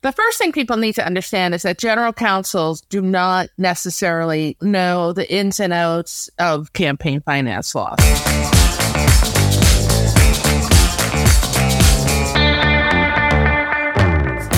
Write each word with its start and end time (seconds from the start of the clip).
The 0.00 0.12
first 0.12 0.38
thing 0.38 0.52
people 0.52 0.76
need 0.76 0.92
to 0.92 1.04
understand 1.04 1.56
is 1.56 1.62
that 1.62 1.76
general 1.76 2.12
counsels 2.12 2.82
do 2.82 3.02
not 3.02 3.48
necessarily 3.58 4.56
know 4.62 5.12
the 5.12 5.28
ins 5.28 5.58
and 5.58 5.72
outs 5.72 6.30
of 6.38 6.72
campaign 6.72 7.20
finance 7.20 7.74
laws. 7.74 7.96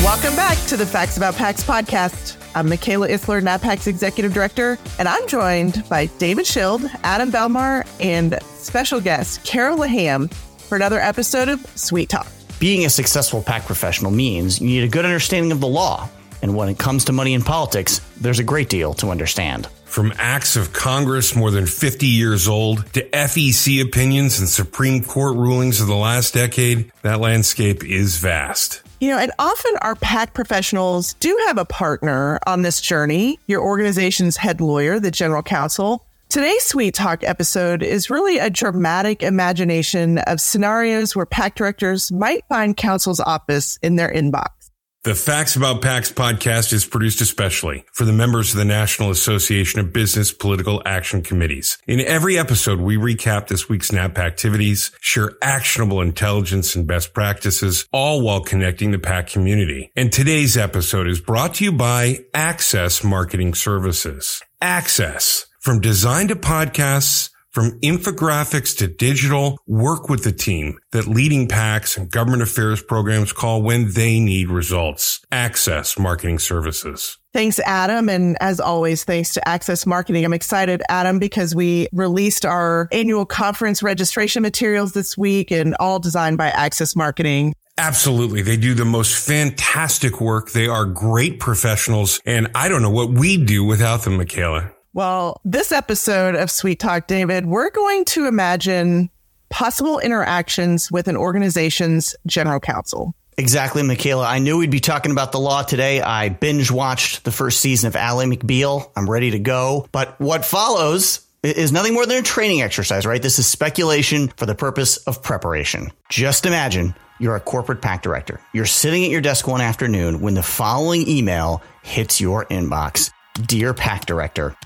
Welcome 0.04 0.36
back 0.36 0.58
to 0.66 0.76
the 0.76 0.86
Facts 0.86 1.16
About 1.16 1.32
PACs 1.32 1.64
podcast. 1.64 2.36
I'm 2.54 2.68
Michaela 2.68 3.08
Isler, 3.08 3.40
NABPAC's 3.40 3.86
Executive 3.86 4.34
Director, 4.34 4.76
and 4.98 5.08
I'm 5.08 5.26
joined 5.26 5.88
by 5.88 6.04
David 6.18 6.44
Schild, 6.44 6.82
Adam 7.02 7.32
Belmar, 7.32 7.88
and 7.98 8.38
special 8.42 9.00
guest 9.00 9.42
Carol 9.44 9.78
Laham 9.78 10.30
for 10.68 10.76
another 10.76 11.00
episode 11.00 11.48
of 11.48 11.64
Suite 11.78 12.10
Talk 12.10 12.26
being 12.60 12.84
a 12.84 12.90
successful 12.90 13.42
PAC 13.42 13.64
professional 13.64 14.10
means 14.10 14.60
you 14.60 14.68
need 14.68 14.84
a 14.84 14.88
good 14.88 15.06
understanding 15.06 15.50
of 15.50 15.60
the 15.60 15.66
law. 15.66 16.08
And 16.42 16.54
when 16.54 16.68
it 16.68 16.78
comes 16.78 17.06
to 17.06 17.12
money 17.12 17.34
in 17.34 17.42
politics, 17.42 18.00
there's 18.20 18.38
a 18.38 18.44
great 18.44 18.68
deal 18.68 18.94
to 18.94 19.08
understand. 19.08 19.66
From 19.86 20.12
acts 20.18 20.56
of 20.56 20.72
Congress 20.72 21.34
more 21.34 21.50
than 21.50 21.66
50 21.66 22.06
years 22.06 22.46
old 22.46 22.86
to 22.92 23.02
FEC 23.10 23.82
opinions 23.82 24.38
and 24.38 24.48
Supreme 24.48 25.02
Court 25.02 25.36
rulings 25.36 25.80
of 25.80 25.88
the 25.88 25.96
last 25.96 26.34
decade, 26.34 26.92
that 27.02 27.18
landscape 27.18 27.82
is 27.82 28.18
vast. 28.18 28.82
You 29.00 29.08
know, 29.10 29.18
and 29.18 29.32
often 29.38 29.76
our 29.80 29.94
PAC 29.94 30.34
professionals 30.34 31.14
do 31.14 31.36
have 31.46 31.56
a 31.56 31.64
partner 31.64 32.38
on 32.46 32.60
this 32.60 32.82
journey, 32.82 33.38
your 33.46 33.62
organization's 33.62 34.36
head 34.36 34.60
lawyer, 34.60 35.00
the 35.00 35.10
general 35.10 35.42
counsel. 35.42 36.06
Today's 36.30 36.62
Suite 36.62 36.94
Talk 36.94 37.24
episode 37.24 37.82
is 37.82 38.08
really 38.08 38.38
a 38.38 38.48
dramatic 38.48 39.24
imagination 39.24 40.18
of 40.18 40.40
scenarios 40.40 41.16
where 41.16 41.26
PAC 41.26 41.56
directors 41.56 42.12
might 42.12 42.46
find 42.48 42.76
counsel's 42.76 43.18
office 43.18 43.80
in 43.82 43.96
their 43.96 44.08
inbox. 44.08 44.70
The 45.02 45.16
Facts 45.16 45.56
About 45.56 45.82
PACs 45.82 46.12
podcast 46.12 46.72
is 46.72 46.86
produced 46.86 47.20
especially 47.20 47.84
for 47.94 48.04
the 48.04 48.12
members 48.12 48.52
of 48.52 48.58
the 48.58 48.64
National 48.64 49.10
Association 49.10 49.80
of 49.80 49.92
Business 49.92 50.30
Political 50.30 50.82
Action 50.86 51.22
Committees. 51.22 51.78
In 51.88 51.98
every 51.98 52.38
episode, 52.38 52.78
we 52.78 52.96
recap 52.96 53.48
this 53.48 53.68
week's 53.68 53.90
NAP 53.90 54.16
activities, 54.16 54.92
share 55.00 55.32
actionable 55.42 56.00
intelligence 56.00 56.76
and 56.76 56.86
best 56.86 57.12
practices, 57.12 57.88
all 57.92 58.22
while 58.22 58.40
connecting 58.40 58.92
the 58.92 59.00
PAC 59.00 59.26
community. 59.26 59.90
And 59.96 60.12
today's 60.12 60.56
episode 60.56 61.08
is 61.08 61.18
brought 61.20 61.54
to 61.54 61.64
you 61.64 61.72
by 61.72 62.20
Access 62.34 63.02
Marketing 63.02 63.52
Services. 63.52 64.40
Access 64.60 65.46
from 65.60 65.80
design 65.80 66.28
to 66.28 66.36
podcasts, 66.36 67.30
from 67.50 67.78
infographics 67.80 68.76
to 68.78 68.86
digital, 68.86 69.58
work 69.66 70.08
with 70.08 70.24
the 70.24 70.32
team 70.32 70.78
that 70.92 71.06
leading 71.06 71.48
PACs 71.48 71.96
and 71.96 72.10
government 72.10 72.42
affairs 72.42 72.82
programs 72.82 73.32
call 73.32 73.62
when 73.62 73.92
they 73.92 74.20
need 74.20 74.48
results. 74.48 75.20
Access 75.32 75.98
Marketing 75.98 76.38
Services. 76.38 77.18
Thanks, 77.32 77.58
Adam. 77.60 78.08
And 78.08 78.36
as 78.40 78.60
always, 78.60 79.04
thanks 79.04 79.34
to 79.34 79.48
Access 79.48 79.84
Marketing. 79.84 80.24
I'm 80.24 80.32
excited, 80.32 80.82
Adam, 80.88 81.18
because 81.18 81.54
we 81.54 81.88
released 81.92 82.44
our 82.44 82.88
annual 82.92 83.26
conference 83.26 83.82
registration 83.82 84.42
materials 84.42 84.92
this 84.92 85.18
week 85.18 85.50
and 85.50 85.76
all 85.78 85.98
designed 85.98 86.38
by 86.38 86.48
Access 86.48 86.96
Marketing. 86.96 87.54
Absolutely. 87.78 88.42
They 88.42 88.56
do 88.56 88.74
the 88.74 88.84
most 88.84 89.26
fantastic 89.26 90.20
work. 90.20 90.50
They 90.50 90.66
are 90.66 90.84
great 90.84 91.40
professionals. 91.40 92.20
And 92.26 92.48
I 92.54 92.68
don't 92.68 92.82
know 92.82 92.90
what 92.90 93.10
we'd 93.10 93.46
do 93.46 93.64
without 93.64 94.02
them, 94.02 94.16
Michaela. 94.16 94.72
Well, 94.92 95.40
this 95.44 95.70
episode 95.70 96.34
of 96.34 96.50
Suite 96.50 96.80
Talk, 96.80 97.06
David, 97.06 97.46
we're 97.46 97.70
going 97.70 98.04
to 98.06 98.26
imagine 98.26 99.08
possible 99.48 100.00
interactions 100.00 100.90
with 100.90 101.06
an 101.06 101.16
organization's 101.16 102.16
general 102.26 102.58
counsel. 102.58 103.14
Exactly, 103.38 103.84
Michaela. 103.84 104.26
I 104.26 104.40
knew 104.40 104.58
we'd 104.58 104.70
be 104.70 104.80
talking 104.80 105.12
about 105.12 105.30
the 105.30 105.38
law 105.38 105.62
today. 105.62 106.00
I 106.00 106.28
binge 106.28 106.72
watched 106.72 107.22
the 107.22 107.30
first 107.30 107.60
season 107.60 107.86
of 107.86 107.94
Ally 107.94 108.24
McBeal. 108.24 108.90
I'm 108.96 109.08
ready 109.08 109.30
to 109.30 109.38
go. 109.38 109.86
But 109.92 110.20
what 110.20 110.44
follows 110.44 111.24
is 111.44 111.70
nothing 111.70 111.94
more 111.94 112.04
than 112.04 112.18
a 112.18 112.22
training 112.22 112.60
exercise, 112.60 113.06
right? 113.06 113.22
This 113.22 113.38
is 113.38 113.46
speculation 113.46 114.28
for 114.36 114.44
the 114.44 114.56
purpose 114.56 114.96
of 114.98 115.22
preparation. 115.22 115.92
Just 116.08 116.46
imagine 116.46 116.96
you're 117.20 117.36
a 117.36 117.40
corporate 117.40 117.80
PAC 117.80 118.02
director. 118.02 118.40
You're 118.52 118.66
sitting 118.66 119.04
at 119.04 119.10
your 119.10 119.20
desk 119.20 119.46
one 119.46 119.60
afternoon 119.60 120.20
when 120.20 120.34
the 120.34 120.42
following 120.42 121.08
email 121.08 121.62
hits 121.82 122.20
your 122.20 122.44
inbox. 122.46 123.12
Dear 123.46 123.72
PAC 123.72 124.04
director, 124.06 124.56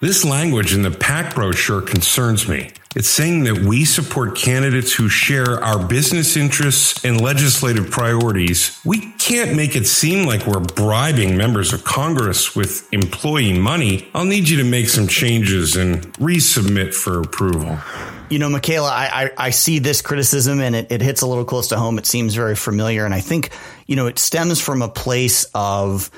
this 0.00 0.24
language 0.24 0.74
in 0.74 0.82
the 0.82 0.90
PAC 0.90 1.34
brochure 1.34 1.80
concerns 1.80 2.48
me. 2.48 2.70
It's 2.94 3.08
saying 3.08 3.44
that 3.44 3.58
we 3.58 3.84
support 3.84 4.36
candidates 4.36 4.94
who 4.94 5.08
share 5.08 5.62
our 5.62 5.86
business 5.86 6.34
interests 6.34 7.04
and 7.04 7.20
legislative 7.20 7.90
priorities. 7.90 8.80
We 8.86 9.12
can't 9.18 9.54
make 9.54 9.76
it 9.76 9.86
seem 9.86 10.26
like 10.26 10.46
we're 10.46 10.60
bribing 10.60 11.36
members 11.36 11.74
of 11.74 11.84
Congress 11.84 12.56
with 12.56 12.90
employee 12.92 13.58
money. 13.58 14.08
I'll 14.14 14.24
need 14.24 14.48
you 14.48 14.56
to 14.58 14.64
make 14.64 14.88
some 14.88 15.08
changes 15.08 15.76
and 15.76 16.10
resubmit 16.14 16.94
for 16.94 17.20
approval. 17.20 17.78
You 18.30 18.38
know, 18.38 18.48
Michaela, 18.48 18.90
I, 18.90 19.24
I, 19.24 19.30
I, 19.36 19.50
see 19.50 19.78
this 19.78 20.02
criticism 20.02 20.60
and 20.60 20.74
it, 20.74 20.90
it 20.90 21.00
hits 21.00 21.20
a 21.20 21.26
little 21.26 21.44
close 21.44 21.68
to 21.68 21.76
home. 21.76 21.98
It 21.98 22.06
seems 22.06 22.34
very 22.34 22.56
familiar. 22.56 23.04
And 23.04 23.14
I 23.14 23.20
think, 23.20 23.50
you 23.86 23.94
know, 23.94 24.06
it 24.06 24.18
stems 24.18 24.60
from 24.60 24.82
a 24.82 24.88
place 24.88 25.46
of 25.54 26.10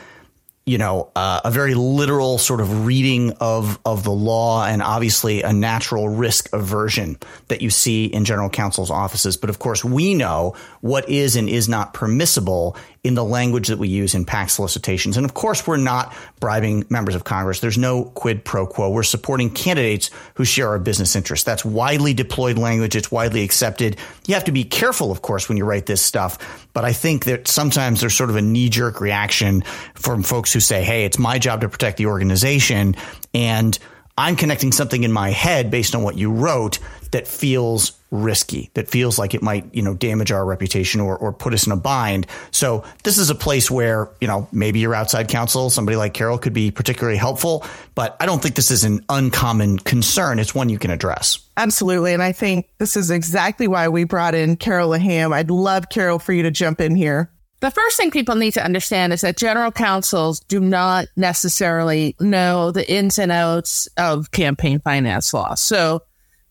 you 0.69 0.77
know, 0.77 1.11
uh, 1.17 1.41
a 1.47 1.51
very 1.51 1.73
literal 1.73 2.37
sort 2.37 2.61
of 2.61 2.85
reading 2.85 3.33
of 3.41 3.79
of 3.87 4.05
the 4.05 4.11
law, 4.11 4.67
and 4.67 4.83
obviously 4.83 5.43
a 5.43 5.53
natural 5.53 6.11
risk 6.11 6.53
aversion 6.53 7.17
that 7.49 7.63
you 7.63 7.71
see 7.71 8.05
in 8.05 8.27
general 8.27 8.51
counsel's 8.51 8.91
offices. 8.91 9.39
But 9.39 9.49
of 9.49 9.59
course, 9.59 9.83
we 9.83 10.13
know 10.13 10.55
what 10.83 11.09
is 11.09 11.37
and 11.37 11.49
is 11.49 11.71
not 11.71 11.95
permissible 11.95 12.77
in 13.05 13.15
the 13.15 13.25
language 13.25 13.69
that 13.69 13.79
we 13.79 13.89
use 13.89 14.15
in 14.15 14.25
PAC 14.25 14.51
solicitations. 14.51 15.17
And 15.17 15.25
of 15.25 15.35
course, 15.35 15.67
we're 15.67 15.77
not 15.77 16.15
bribing 16.41 16.85
members 16.91 17.15
of 17.15 17.25
Congress. 17.25 17.61
There's 17.61 17.79
no 17.79 18.05
quid 18.05 18.45
pro 18.45 18.67
quo. 18.67 18.91
We're 18.91 19.03
supporting 19.03 19.51
candidates 19.51 20.11
who 20.35 20.45
share 20.45 20.69
our 20.69 20.79
business 20.79 21.15
interests. 21.15 21.45
That's 21.45 21.65
widely 21.65 22.13
deployed 22.13 22.59
language. 22.59 22.97
It's 22.97 23.11
widely 23.11 23.45
accepted. 23.45 23.97
You 24.27 24.35
have 24.35 24.45
to 24.45 24.53
be 24.53 24.65
careful, 24.65 25.13
of 25.13 25.23
course, 25.23 25.49
when 25.49 25.57
you 25.57 25.65
write 25.65 25.87
this 25.87 26.03
stuff. 26.03 26.69
But 26.73 26.85
I 26.85 26.93
think 26.93 27.25
that 27.25 27.49
sometimes 27.49 28.01
there's 28.01 28.15
sort 28.15 28.31
of 28.31 28.37
a 28.37 28.43
knee 28.43 28.69
jerk 28.69 29.01
reaction 29.01 29.63
from 29.95 30.23
folks 30.23 30.53
who 30.53 30.61
say, 30.61 30.83
Hey, 30.83 31.05
it's 31.05 31.19
my 31.19 31.39
job 31.39 31.61
to 31.61 31.69
protect 31.69 31.99
the 31.99 32.07
organization. 32.07 32.97
And 33.33 33.79
I'm 34.19 34.35
connecting 34.35 34.73
something 34.73 35.05
in 35.05 35.13
my 35.13 35.31
head 35.31 35.71
based 35.71 35.95
on 35.95 36.03
what 36.03 36.19
you 36.19 36.33
wrote 36.33 36.81
that 37.13 37.27
feels 37.27 37.93
risky, 38.11 38.71
that 38.75 38.89
feels 38.89 39.19
like 39.19 39.35
it 39.35 39.43
might, 39.43 39.73
you 39.75 39.83
know, 39.83 39.95
damage 39.95 40.33
our 40.33 40.45
reputation 40.45 41.01
or, 41.01 41.17
or 41.17 41.33
put 41.33 41.53
us 41.53 41.67
in 41.67 41.73
a 41.73 41.77
bind. 41.77 42.27
So 42.51 42.85
this 43.05 43.19
is 43.19 43.31
a 43.31 43.35
place 43.35 43.71
where, 43.71 44.09
you 44.21 44.27
know, 44.27 44.49
maybe 44.51 44.79
your 44.79 44.95
outside 44.95 45.29
counsel, 45.29 45.69
somebody 45.71 45.97
like 45.97 46.15
Carol 46.15 46.39
could 46.39 46.55
be 46.55 46.71
particularly 46.71 47.19
helpful, 47.19 47.65
but 47.95 48.17
I 48.21 48.27
don't 48.27 48.43
think 48.43 48.55
this 48.55 48.71
is 48.71 48.85
an 48.85 49.05
uncommon 49.09 49.79
concern. 49.79 50.39
It's 50.39 50.55
one 50.55 50.69
you 50.69 50.79
can 50.79 50.91
address. 50.91 51.39
Absolutely. 51.57 52.15
And 52.15 52.23
I 52.23 52.33
think 52.33 52.69
this 52.79 52.97
is 52.97 53.11
exactly 53.11 53.69
why 53.69 53.89
we 53.89 54.05
brought 54.05 54.35
in 54.35 54.57
Carol 54.57 54.91
Laham. 54.91 55.33
I'd 55.35 55.51
love 55.51 55.91
Carol 55.91 56.19
for 56.19 56.33
you 56.33 56.43
to 56.45 56.51
jump 56.51 56.81
in 56.81 56.97
here. 56.97 57.31
The 57.61 57.73
first 57.73 57.97
thing 57.97 58.13
people 58.13 58.37
need 58.37 58.53
to 58.53 58.65
understand 58.65 59.13
is 59.13 59.23
that 59.23 59.37
general 59.37 59.73
counsels 59.73 60.39
do 60.39 60.61
not 60.61 61.07
necessarily 61.17 62.15
know 62.21 62.71
the 62.71 62.89
ins 62.89 63.19
and 63.19 63.33
outs 63.33 63.89
of 63.97 64.31
campaign 64.31 64.79
finance 64.79 65.35
law. 65.35 65.57
So 65.57 66.03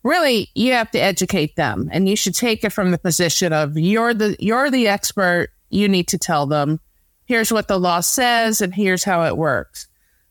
really 0.08 0.50
you 0.56 0.74
have 0.74 0.90
to 0.92 1.00
educate 1.00 1.56
them 1.56 1.90
and 1.92 2.08
you 2.08 2.16
should 2.16 2.36
take 2.36 2.64
it 2.64 2.72
from 2.72 2.92
the 2.92 2.98
position 2.98 3.54
of 3.54 3.78
you're 3.78 4.14
the 4.14 4.36
you're 4.40 4.72
the 4.72 4.88
expert. 4.88 5.50
You 5.70 5.88
need 5.88 6.08
to 6.10 6.18
tell 6.18 6.46
them. 6.46 6.80
Here's 7.26 7.52
what 7.52 7.68
the 7.68 7.80
law 7.80 8.00
says 8.00 8.62
and 8.62 8.74
here's 8.74 9.04
how 9.04 9.24
it 9.26 9.38
works. 9.38 9.88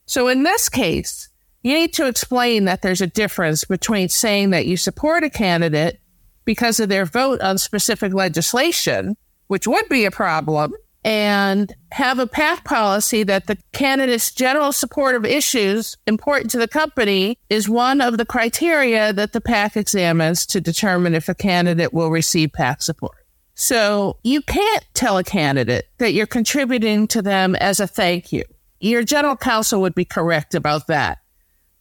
So 0.06 0.28
in 0.28 0.42
this 0.42 0.68
case 0.68 1.28
you 1.62 1.74
need 1.74 1.92
to 1.94 2.06
explain 2.06 2.64
that 2.66 2.82
there's 2.82 3.00
a 3.00 3.08
difference 3.08 3.64
between 3.64 4.08
saying 4.08 4.50
that 4.50 4.66
you 4.66 4.76
support 4.76 5.24
a 5.24 5.30
candidate 5.30 6.00
because 6.44 6.78
of 6.78 6.88
their 6.88 7.04
vote 7.04 7.40
on 7.40 7.58
specific 7.58 8.14
legislation 8.14 9.16
which 9.48 9.66
would 9.66 9.88
be 9.88 10.04
a 10.04 10.10
problem 10.10 10.72
and 11.06 11.72
have 11.92 12.18
a 12.18 12.26
PAC 12.26 12.64
policy 12.64 13.22
that 13.22 13.46
the 13.46 13.56
candidate's 13.72 14.32
general 14.32 14.72
support 14.72 15.14
of 15.14 15.24
issues 15.24 15.96
important 16.08 16.50
to 16.50 16.58
the 16.58 16.66
company 16.66 17.38
is 17.48 17.68
one 17.68 18.00
of 18.00 18.18
the 18.18 18.26
criteria 18.26 19.12
that 19.12 19.32
the 19.32 19.40
PAC 19.40 19.76
examines 19.76 20.44
to 20.46 20.60
determine 20.60 21.14
if 21.14 21.28
a 21.28 21.34
candidate 21.34 21.94
will 21.94 22.10
receive 22.10 22.52
PAC 22.52 22.82
support. 22.82 23.24
So 23.54 24.18
you 24.24 24.42
can't 24.42 24.84
tell 24.94 25.16
a 25.16 25.22
candidate 25.22 25.86
that 25.98 26.12
you're 26.12 26.26
contributing 26.26 27.06
to 27.08 27.22
them 27.22 27.54
as 27.54 27.78
a 27.78 27.86
thank 27.86 28.32
you. 28.32 28.42
Your 28.80 29.04
general 29.04 29.36
counsel 29.36 29.80
would 29.82 29.94
be 29.94 30.04
correct 30.04 30.56
about 30.56 30.88
that. 30.88 31.18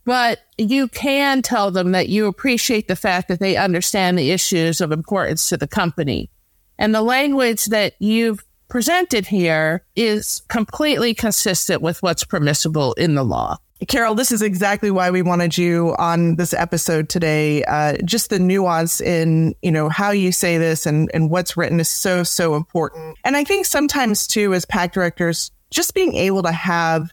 But 0.06 0.42
you 0.60 0.88
can 0.88 1.42
tell 1.42 1.72
them 1.72 1.94
that 1.94 2.10
you 2.10 2.28
appreciate 2.28 2.88
the 2.88 2.96
fact 2.96 3.28
that 3.30 3.40
they 3.40 3.58
understand 3.58 4.20
the 4.20 4.30
issues 4.30 4.82
of 4.82 4.92
importance 4.92 5.50
to 5.50 5.58
the 5.58 5.68
company. 5.68 6.30
And 6.78 6.94
the 6.94 7.02
language 7.02 7.66
that 7.66 7.94
you've 8.00 8.46
presented 8.68 9.28
here 9.28 9.84
is 9.96 10.42
completely 10.48 11.14
consistent 11.14 11.82
with 11.82 12.02
what's 12.04 12.24
permissible 12.24 12.94
in 12.94 13.16
the 13.16 13.24
law. 13.24 13.58
Carol, 13.88 14.16
this 14.16 14.32
is 14.32 14.42
exactly 14.42 14.90
why 14.90 15.12
we 15.12 15.22
wanted 15.22 15.58
you 15.58 15.96
on 16.00 16.38
this 16.38 16.54
episode 16.54 17.10
today. 17.10 17.64
Uh, 17.66 17.98
just 18.06 18.30
the 18.30 18.40
nuance 18.40 19.02
in, 19.02 19.54
you 19.62 19.72
know, 19.72 19.90
how 19.90 20.12
you 20.12 20.32
say 20.32 20.58
this 20.58 20.86
and, 20.86 21.12
and 21.14 21.30
what's 21.30 21.58
written 21.58 21.80
is 21.80 21.90
so, 21.90 22.24
so 22.24 22.56
important. 22.56 23.18
And 23.26 23.36
I 23.36 23.44
think 23.44 23.66
sometimes 23.66 24.28
too, 24.28 24.54
as 24.54 24.66
PAC 24.66 24.94
directors, 24.94 25.52
just 25.72 25.94
being 25.94 26.16
able 26.16 26.42
to 26.44 26.54
have 26.54 27.12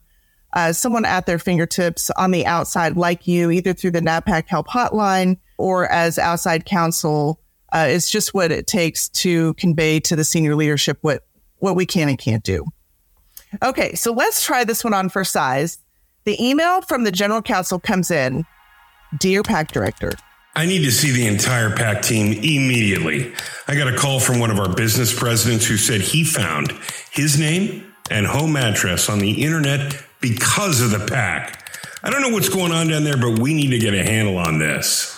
uh, 0.53 0.73
someone 0.73 1.05
at 1.05 1.27
their 1.27 1.39
fingertips 1.39 2.11
on 2.11 2.31
the 2.31 2.47
outside, 2.47 2.97
like 2.97 3.27
you, 3.27 3.51
either 3.51 3.73
through 3.73 3.91
the 3.91 4.01
NABPAC 4.01 4.49
Help 4.49 4.69
Hotline 4.69 5.39
or 5.59 5.91
as 5.91 6.19
outside 6.19 6.65
counsel, 6.65 7.41
uh, 7.75 7.87
is 7.89 8.09
just 8.09 8.35
what 8.35 8.53
it 8.53 8.67
takes 8.67 9.09
to 9.09 9.55
convey 9.55 9.99
to 9.99 10.15
the 10.15 10.25
senior 10.25 10.55
leadership 10.55 10.99
what 11.01 11.25
what 11.63 11.77
we 11.77 11.87
can 11.87 12.09
and 12.09 12.19
can't 12.19 12.43
do. 12.43 12.67
Okay, 13.63 13.95
so 13.95 14.13
let's 14.13 14.45
try 14.45 14.65
this 14.65 14.83
one 14.83 14.95
on 14.95 15.09
for 15.09 15.25
size. 15.25 15.79
The 16.25 16.43
email 16.43 16.81
from 16.81 17.05
the 17.05 17.13
general 17.13 17.43
counsel 17.43 17.79
comes 17.79 18.11
in 18.11 18.45
Dear 19.19 19.43
PAC 19.43 19.73
Director, 19.73 20.13
I 20.55 20.67
need 20.67 20.85
to 20.85 20.91
see 20.91 21.11
the 21.13 21.27
entire 21.27 21.75
PAC 21.75 22.03
team 22.03 22.33
immediately. 22.33 23.33
I 23.69 23.75
got 23.75 23.89
a 23.89 23.97
call 23.97 24.21
from 24.21 24.39
one 24.39 24.51
of 24.51 24.59
our 24.59 24.69
business 24.75 25.19
presidents 25.19 25.67
who 25.67 25.79
said 25.79 26.03
he 26.03 26.25
found 26.25 26.73
his 27.11 27.39
name 27.39 27.91
and 28.11 28.27
home 28.27 28.57
address 28.57 29.09
on 29.09 29.19
the 29.19 29.43
internet 29.43 29.97
because 30.21 30.83
of 30.83 30.91
the 30.91 31.07
PAC. 31.07 31.59
I 32.03 32.11
don't 32.11 32.21
know 32.21 32.29
what's 32.29 32.51
going 32.51 32.73
on 32.73 32.89
down 32.89 33.05
there, 33.05 33.17
but 33.17 33.39
we 33.39 33.55
need 33.55 33.71
to 33.71 33.79
get 33.79 33.95
a 33.95 34.05
handle 34.05 34.37
on 34.37 34.59
this. 34.59 35.12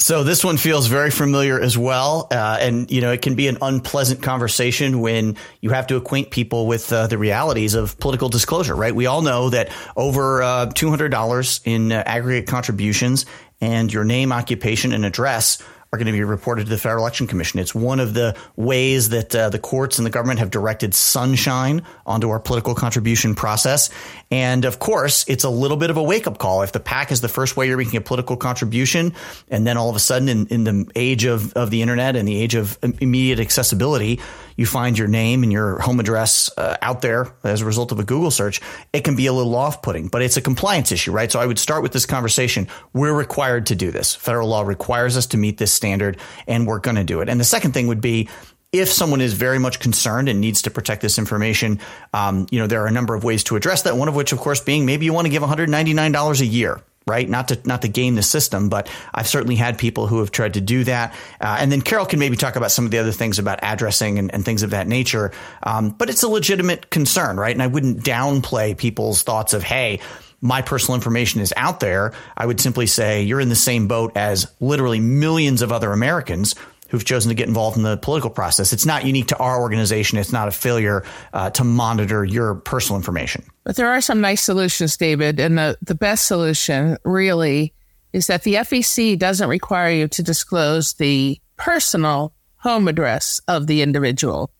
So 0.00 0.24
this 0.24 0.42
one 0.42 0.56
feels 0.56 0.86
very 0.86 1.10
familiar 1.10 1.60
as 1.60 1.76
well, 1.76 2.26
uh, 2.30 2.56
and 2.58 2.90
you 2.90 3.02
know 3.02 3.12
it 3.12 3.20
can 3.20 3.34
be 3.34 3.48
an 3.48 3.58
unpleasant 3.60 4.22
conversation 4.22 5.00
when 5.00 5.36
you 5.60 5.70
have 5.70 5.88
to 5.88 5.96
acquaint 5.96 6.30
people 6.30 6.66
with 6.66 6.90
uh, 6.90 7.06
the 7.06 7.18
realities 7.18 7.74
of 7.74 7.98
political 7.98 8.30
disclosure. 8.30 8.74
Right? 8.74 8.94
We 8.94 9.04
all 9.04 9.20
know 9.20 9.50
that 9.50 9.68
over 9.96 10.42
uh, 10.42 10.66
two 10.74 10.88
hundred 10.88 11.10
dollars 11.10 11.60
in 11.66 11.92
uh, 11.92 12.02
aggregate 12.06 12.48
contributions 12.48 13.26
and 13.60 13.92
your 13.92 14.04
name, 14.04 14.32
occupation, 14.32 14.92
and 14.94 15.04
address 15.04 15.62
are 15.92 15.98
going 15.98 16.06
to 16.06 16.12
be 16.12 16.22
reported 16.22 16.64
to 16.64 16.70
the 16.70 16.78
Federal 16.78 17.02
Election 17.02 17.26
Commission. 17.26 17.58
It's 17.58 17.74
one 17.74 17.98
of 17.98 18.14
the 18.14 18.36
ways 18.54 19.08
that 19.08 19.34
uh, 19.34 19.50
the 19.50 19.58
courts 19.58 19.98
and 19.98 20.06
the 20.06 20.10
government 20.10 20.38
have 20.38 20.50
directed 20.50 20.94
sunshine 20.94 21.82
onto 22.06 22.30
our 22.30 22.38
political 22.38 22.76
contribution 22.76 23.34
process. 23.34 23.90
And 24.30 24.64
of 24.64 24.78
course, 24.78 25.24
it's 25.26 25.42
a 25.42 25.50
little 25.50 25.76
bit 25.76 25.90
of 25.90 25.96
a 25.96 26.02
wake 26.02 26.28
up 26.28 26.38
call. 26.38 26.62
If 26.62 26.70
the 26.70 26.80
PAC 26.80 27.10
is 27.10 27.20
the 27.20 27.28
first 27.28 27.56
way 27.56 27.66
you're 27.66 27.76
making 27.76 27.96
a 27.96 28.00
political 28.00 28.36
contribution, 28.36 29.12
and 29.48 29.66
then 29.66 29.76
all 29.76 29.90
of 29.90 29.96
a 29.96 30.00
sudden, 30.00 30.28
in, 30.28 30.46
in 30.46 30.64
the 30.64 30.90
age 30.94 31.24
of, 31.24 31.52
of 31.54 31.70
the 31.70 31.82
internet 31.82 32.14
and 32.14 32.28
the 32.28 32.40
age 32.40 32.54
of 32.54 32.78
immediate 32.82 33.40
accessibility, 33.40 34.20
you 34.56 34.66
find 34.66 34.96
your 34.96 35.08
name 35.08 35.42
and 35.42 35.50
your 35.50 35.80
home 35.80 35.98
address 35.98 36.48
uh, 36.56 36.76
out 36.80 37.02
there 37.02 37.32
as 37.42 37.60
a 37.60 37.64
result 37.64 37.90
of 37.90 37.98
a 37.98 38.04
Google 38.04 38.30
search, 38.30 38.60
it 38.92 39.02
can 39.04 39.16
be 39.16 39.26
a 39.26 39.32
little 39.32 39.54
off 39.56 39.82
putting, 39.82 40.08
but 40.08 40.22
it's 40.22 40.36
a 40.36 40.42
compliance 40.42 40.92
issue, 40.92 41.12
right? 41.12 41.32
So 41.32 41.40
I 41.40 41.46
would 41.46 41.58
start 41.58 41.82
with 41.82 41.92
this 41.92 42.06
conversation. 42.06 42.68
We're 42.92 43.14
required 43.14 43.66
to 43.66 43.74
do 43.74 43.90
this. 43.90 44.14
Federal 44.14 44.48
law 44.48 44.62
requires 44.62 45.16
us 45.16 45.26
to 45.28 45.38
meet 45.38 45.58
this 45.58 45.72
standard, 45.72 46.18
and 46.46 46.66
we're 46.66 46.78
going 46.78 46.96
to 46.96 47.04
do 47.04 47.20
it. 47.20 47.28
And 47.28 47.40
the 47.40 47.44
second 47.44 47.72
thing 47.72 47.88
would 47.88 48.00
be, 48.00 48.28
if 48.72 48.90
someone 48.90 49.20
is 49.20 49.32
very 49.32 49.58
much 49.58 49.80
concerned 49.80 50.28
and 50.28 50.40
needs 50.40 50.62
to 50.62 50.70
protect 50.70 51.02
this 51.02 51.18
information, 51.18 51.80
um, 52.14 52.46
you 52.50 52.60
know, 52.60 52.66
there 52.66 52.82
are 52.82 52.86
a 52.86 52.92
number 52.92 53.14
of 53.14 53.24
ways 53.24 53.44
to 53.44 53.56
address 53.56 53.82
that. 53.82 53.96
One 53.96 54.08
of 54.08 54.14
which, 54.14 54.32
of 54.32 54.38
course, 54.38 54.60
being 54.60 54.86
maybe 54.86 55.04
you 55.04 55.12
want 55.12 55.26
to 55.26 55.30
give 55.30 55.42
$199 55.42 56.40
a 56.40 56.46
year 56.46 56.80
right? 57.06 57.28
Not 57.28 57.48
to 57.48 57.58
not 57.64 57.82
to 57.82 57.88
game 57.88 58.14
the 58.14 58.22
system, 58.22 58.68
but 58.68 58.88
I've 59.12 59.26
certainly 59.26 59.56
had 59.56 59.78
people 59.78 60.06
who 60.06 60.20
have 60.20 60.30
tried 60.30 60.54
to 60.54 60.60
do 60.60 60.84
that. 60.84 61.12
Uh, 61.40 61.56
and 61.58 61.72
then 61.72 61.80
Carol 61.80 62.06
can 62.06 62.18
maybe 62.18 62.36
talk 62.36 62.56
about 62.56 62.70
some 62.70 62.84
of 62.84 62.90
the 62.90 62.98
other 62.98 63.10
things 63.10 63.38
about 63.38 63.58
addressing 63.62 64.18
and, 64.18 64.32
and 64.32 64.44
things 64.44 64.62
of 64.62 64.70
that 64.70 64.86
nature. 64.86 65.32
Um, 65.62 65.90
but 65.90 66.08
it's 66.10 66.22
a 66.22 66.28
legitimate 66.28 66.90
concern, 66.90 67.36
right? 67.36 67.54
And 67.54 67.62
I 67.62 67.66
wouldn't 67.66 68.04
downplay 68.04 68.76
people's 68.76 69.22
thoughts 69.22 69.54
of, 69.54 69.62
hey, 69.62 70.00
my 70.40 70.62
personal 70.62 70.94
information 70.94 71.40
is 71.40 71.52
out 71.56 71.80
there. 71.80 72.12
I 72.36 72.46
would 72.46 72.60
simply 72.60 72.86
say 72.86 73.22
you're 73.22 73.40
in 73.40 73.48
the 73.48 73.56
same 73.56 73.88
boat 73.88 74.12
as 74.14 74.50
literally 74.60 75.00
millions 75.00 75.62
of 75.62 75.72
other 75.72 75.92
Americans 75.92 76.54
who've 76.90 77.04
chosen 77.04 77.28
to 77.28 77.34
get 77.34 77.48
involved 77.48 77.76
in 77.76 77.82
the 77.82 77.96
political 77.96 78.30
process. 78.30 78.72
It's 78.72 78.86
not 78.86 79.04
unique 79.04 79.28
to 79.28 79.36
our 79.38 79.60
organization. 79.60 80.18
It's 80.18 80.32
not 80.32 80.48
a 80.48 80.50
failure 80.50 81.04
uh, 81.32 81.50
to 81.50 81.64
monitor 81.64 82.24
your 82.24 82.56
personal 82.56 82.96
information. 82.96 83.44
But 83.64 83.76
there 83.76 83.88
are 83.88 84.00
some 84.00 84.20
nice 84.20 84.42
solutions, 84.42 84.96
David. 84.96 85.40
And 85.40 85.56
the, 85.56 85.78
the 85.82 85.94
best 85.94 86.26
solution 86.26 86.96
really 87.04 87.72
is 88.12 88.26
that 88.26 88.42
the 88.42 88.54
FEC 88.54 89.18
doesn't 89.18 89.48
require 89.48 89.90
you 89.90 90.08
to 90.08 90.22
disclose 90.22 90.94
the 90.94 91.40
personal 91.56 92.34
home 92.56 92.88
address 92.88 93.40
of 93.46 93.66
the 93.66 93.82
individual. 93.82 94.50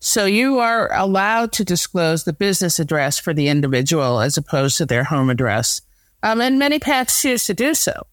So 0.00 0.26
you 0.26 0.58
are 0.58 0.92
allowed 0.92 1.52
to 1.52 1.64
disclose 1.64 2.24
the 2.24 2.32
business 2.32 2.78
address 2.78 3.18
for 3.18 3.32
the 3.32 3.48
individual 3.48 4.20
as 4.20 4.36
opposed 4.36 4.76
to 4.78 4.86
their 4.86 5.04
home 5.04 5.30
address. 5.30 5.80
Um, 6.22 6.40
and 6.40 6.58
many 6.58 6.78
PACs 6.78 7.20
choose 7.20 7.44
to 7.46 7.54
do 7.54 7.74
so. 7.74 8.06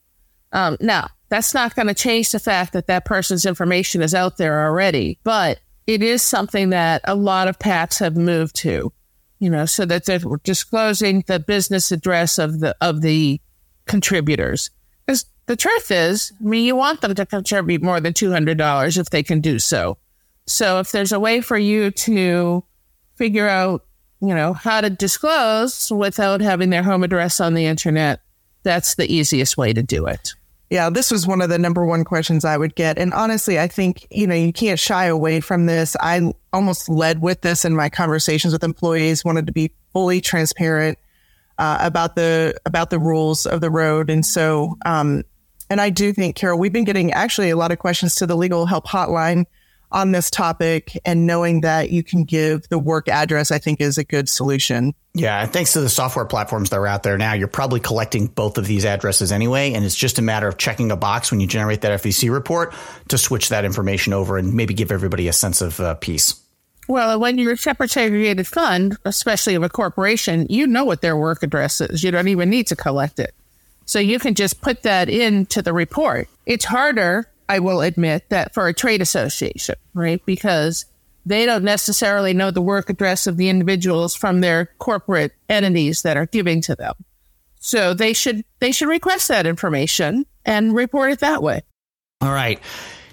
Um, 0.52 0.78
now, 0.80 1.10
that's 1.32 1.54
not 1.54 1.76
going 1.76 1.88
to 1.88 1.94
change 1.94 2.32
the 2.32 2.40
fact 2.40 2.74
that 2.74 2.88
that 2.88 3.06
person's 3.06 3.46
information 3.46 4.02
is 4.02 4.14
out 4.14 4.36
there 4.36 4.66
already, 4.66 5.18
but 5.24 5.62
it 5.88 6.04
is 6.04 6.22
something 6.22 6.72
that 6.72 7.02
a 7.06 7.16
lot 7.16 7.48
of 7.48 7.58
PACs 7.58 8.00
have 8.00 8.18
moved 8.18 8.54
to, 8.58 8.92
you 9.40 9.50
know, 9.50 9.66
so 9.66 9.86
that 9.86 10.04
they're 10.04 10.20
disclosing 10.44 11.24
the 11.28 11.40
business 11.40 11.90
address 11.90 12.38
of 12.38 12.60
the 12.60 12.76
of 12.82 13.02
the 13.02 13.40
contributors. 13.86 14.72
Because 15.06 15.24
the 15.46 15.56
truth 15.56 15.90
is, 15.90 16.34
I 16.42 16.44
mean, 16.44 16.66
you 16.66 16.76
want 16.76 17.00
them 17.00 17.16
to 17.16 17.26
contribute 17.26 17.82
more 17.82 18.02
than 18.02 18.12
two 18.12 18.32
hundred 18.32 18.58
dollars 18.58 18.98
if 18.98 19.10
they 19.10 19.24
can 19.24 19.40
do 19.40 19.58
so. 19.58 19.98
So 20.48 20.80
if 20.82 20.92
there's 20.92 21.14
a 21.14 21.20
way 21.20 21.40
for 21.40 21.58
you 21.58 21.92
to 21.92 22.62
figure 23.16 23.48
out, 23.48 23.86
you 24.20 24.36
know, 24.36 24.52
how 24.52 24.82
to 24.82 24.90
disclose 24.90 25.94
without 25.94 26.42
having 26.42 26.72
their 26.72 26.84
home 26.84 27.06
address 27.06 27.40
on 27.40 27.54
the 27.54 27.68
internet, 27.68 28.20
that's 28.64 28.96
the 28.96 29.10
easiest 29.10 29.56
way 29.56 29.72
to 29.72 29.82
do 29.82 30.08
it. 30.08 30.34
Yeah, 30.72 30.90
this 30.90 31.12
was 31.12 31.28
one 31.28 31.42
of 31.42 31.50
the 31.50 31.60
number 31.60 31.86
one 31.86 32.06
questions 32.06 32.46
I 32.46 32.56
would 32.56 32.76
get. 32.76 32.98
And 32.98 33.14
honestly, 33.14 33.60
I 33.60 33.68
think, 33.68 34.08
you 34.10 34.26
know, 34.26 34.34
you 34.34 34.54
can't 34.54 34.80
shy 34.80 35.06
away 35.06 35.42
from 35.42 35.66
this. 35.66 35.98
I 36.00 36.34
almost 36.54 36.88
led 36.88 37.22
with 37.22 37.42
this 37.42 37.66
in 37.66 37.76
my 37.76 37.90
conversations 37.90 38.54
with 38.54 38.64
employees, 38.64 39.26
wanted 39.26 39.48
to 39.48 39.52
be 39.52 39.72
fully 39.92 40.22
transparent 40.22 40.98
uh, 41.58 41.78
about 41.82 42.16
the 42.16 42.58
about 42.66 42.90
the 42.90 43.00
rules 43.00 43.46
of 43.46 43.60
the 43.60 43.70
road. 43.70 44.10
And 44.10 44.26
so 44.26 44.78
um, 44.86 45.24
and 45.70 45.82
I 45.82 45.90
do 45.90 46.14
think, 46.14 46.38
Carol, 46.38 46.58
we've 46.58 46.72
been 46.72 46.86
getting 46.86 47.12
actually 47.12 47.50
a 47.50 47.58
lot 47.58 47.74
of 47.74 47.80
questions 47.80 48.16
to 48.16 48.26
the 48.26 48.38
legal 48.38 48.66
help 48.66 48.88
hotline 48.88 49.48
on 49.92 50.12
this 50.12 50.30
topic 50.30 50.98
and 51.06 51.28
knowing 51.28 51.62
that 51.62 51.90
you 51.90 52.04
can 52.04 52.24
give 52.24 52.68
the 52.70 52.80
work 52.80 53.08
address, 53.08 53.52
I 53.52 53.58
think 53.58 53.82
is 53.82 53.98
a 53.98 54.04
good 54.04 54.30
solution. 54.30 54.94
Yeah. 55.14 55.46
Thanks 55.46 55.74
to 55.74 55.82
the 55.82 55.90
software 55.90 56.26
platforms 56.26 56.70
that 56.70 56.78
are 56.78 56.88
out 56.88 57.04
there 57.04 57.18
now, 57.18 57.34
you're 57.34 57.48
probably 57.48 57.80
collecting 57.80 58.28
both 58.28 58.58
of 58.58 58.66
these 58.66 58.86
addresses 58.86 59.32
anyway. 59.32 59.74
And 59.74 59.84
it's 59.84 59.96
just 59.96 60.20
a 60.20 60.22
matter 60.22 60.48
of 60.48 60.58
checking 60.58 60.92
a 60.92 60.96
box 60.96 61.32
when 61.32 61.40
you 61.40 61.48
generate 61.48 61.82
that 61.82 62.02
FEC 62.02 62.32
report 62.32 62.74
to 63.10 63.18
switch 63.18 63.50
that 63.50 63.66
information 63.66 64.14
over 64.14 64.38
and 64.38 64.54
maybe 64.54 64.74
give 64.74 64.92
everybody 64.92 65.28
a 65.28 65.34
sense 65.34 65.62
of 65.62 65.80
uh, 65.80 65.96
peace. 65.96 66.42
Well, 66.88 67.20
when 67.20 67.38
you're 67.38 67.54
a 67.54 67.58
separate 67.58 67.92
segregated 67.92 68.48
fund, 68.48 68.98
especially 69.06 69.56
of 69.56 69.64
a 69.64 69.70
corporation, 69.70 70.48
you 70.50 70.66
know 70.66 70.84
what 70.84 71.02
their 71.02 71.16
work 71.16 71.44
address 71.44 71.80
is. 71.80 72.04
You 72.04 72.12
don't 72.12 72.28
even 72.28 72.50
need 72.50 72.68
to 72.68 72.76
collect 72.76 73.20
it. 73.20 73.34
So 73.86 74.00
you 74.00 74.20
can 74.20 74.36
just 74.36 74.62
put 74.62 74.84
that 74.84 75.10
into 75.10 75.62
the 75.62 75.74
report. 75.74 76.30
It's 76.46 76.66
harder 76.66 77.28
I 77.52 77.60
will 77.60 77.82
admit 77.82 78.30
that 78.30 78.54
for 78.54 78.70
a 78.70 78.74
trade 78.74 79.02
association, 79.02 79.76
right? 79.94 80.26
Because 80.26 80.86
they 81.26 81.46
don't 81.46 81.66
necessarily 81.66 82.34
know 82.34 82.50
the 82.50 82.62
work 82.62 82.90
address 82.90 83.28
of 83.28 83.36
the 83.36 83.50
individuals 83.50 84.16
from 84.16 84.40
their 84.40 84.68
corporate 84.78 85.34
entities 85.50 86.04
that 86.04 86.16
are 86.16 86.28
giving 86.28 86.62
to 86.62 86.78
them. 86.78 86.94
So 87.60 87.94
they 87.94 88.14
should 88.14 88.46
they 88.60 88.72
should 88.72 88.88
request 88.88 89.28
that 89.28 89.46
information 89.46 90.26
and 90.46 90.74
report 90.74 91.12
it 91.12 91.20
that 91.20 91.44
way. 91.44 91.64
All 92.22 92.32
right. 92.32 92.58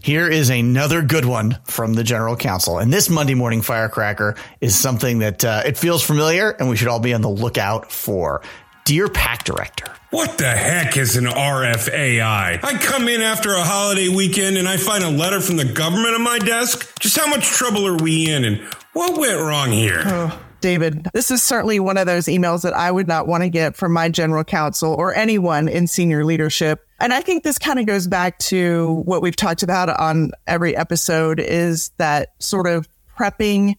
Here 0.02 0.30
is 0.30 0.50
another 0.50 1.02
good 1.02 1.24
one 1.24 1.58
from 1.64 1.94
the 1.94 2.04
general 2.04 2.36
counsel. 2.36 2.78
And 2.78 2.92
this 2.92 3.10
Monday 3.10 3.34
morning 3.34 3.60
firecracker 3.60 4.36
is 4.60 4.78
something 4.78 5.18
that 5.18 5.44
uh, 5.44 5.62
it 5.66 5.76
feels 5.76 6.04
familiar 6.04 6.50
and 6.50 6.68
we 6.70 6.76
should 6.76 6.86
all 6.86 7.00
be 7.00 7.12
on 7.12 7.22
the 7.22 7.28
lookout 7.28 7.90
for. 7.90 8.42
Dear 8.88 9.08
PAC 9.08 9.44
Director, 9.44 9.84
what 10.08 10.38
the 10.38 10.48
heck 10.48 10.96
is 10.96 11.18
an 11.18 11.26
RFAI? 11.26 12.64
I 12.64 12.78
come 12.78 13.06
in 13.06 13.20
after 13.20 13.52
a 13.52 13.62
holiday 13.62 14.08
weekend 14.08 14.56
and 14.56 14.66
I 14.66 14.78
find 14.78 15.04
a 15.04 15.10
letter 15.10 15.42
from 15.42 15.58
the 15.58 15.66
government 15.66 16.14
on 16.14 16.22
my 16.22 16.38
desk. 16.38 16.98
Just 16.98 17.14
how 17.14 17.26
much 17.26 17.44
trouble 17.44 17.86
are 17.86 17.98
we 17.98 18.30
in 18.30 18.46
and 18.46 18.62
what 18.94 19.20
went 19.20 19.38
wrong 19.40 19.72
here? 19.72 20.00
Oh, 20.06 20.40
David, 20.62 21.06
this 21.12 21.30
is 21.30 21.42
certainly 21.42 21.78
one 21.78 21.98
of 21.98 22.06
those 22.06 22.28
emails 22.28 22.62
that 22.62 22.72
I 22.72 22.90
would 22.90 23.06
not 23.06 23.26
want 23.26 23.42
to 23.42 23.50
get 23.50 23.76
from 23.76 23.92
my 23.92 24.08
general 24.08 24.42
counsel 24.42 24.94
or 24.94 25.14
anyone 25.14 25.68
in 25.68 25.86
senior 25.86 26.24
leadership. 26.24 26.88
And 26.98 27.12
I 27.12 27.20
think 27.20 27.44
this 27.44 27.58
kind 27.58 27.78
of 27.78 27.84
goes 27.84 28.06
back 28.06 28.38
to 28.38 29.02
what 29.04 29.20
we've 29.20 29.36
talked 29.36 29.62
about 29.62 29.90
on 29.90 30.30
every 30.46 30.74
episode 30.74 31.40
is 31.40 31.90
that 31.98 32.30
sort 32.38 32.66
of 32.66 32.88
prepping 33.18 33.74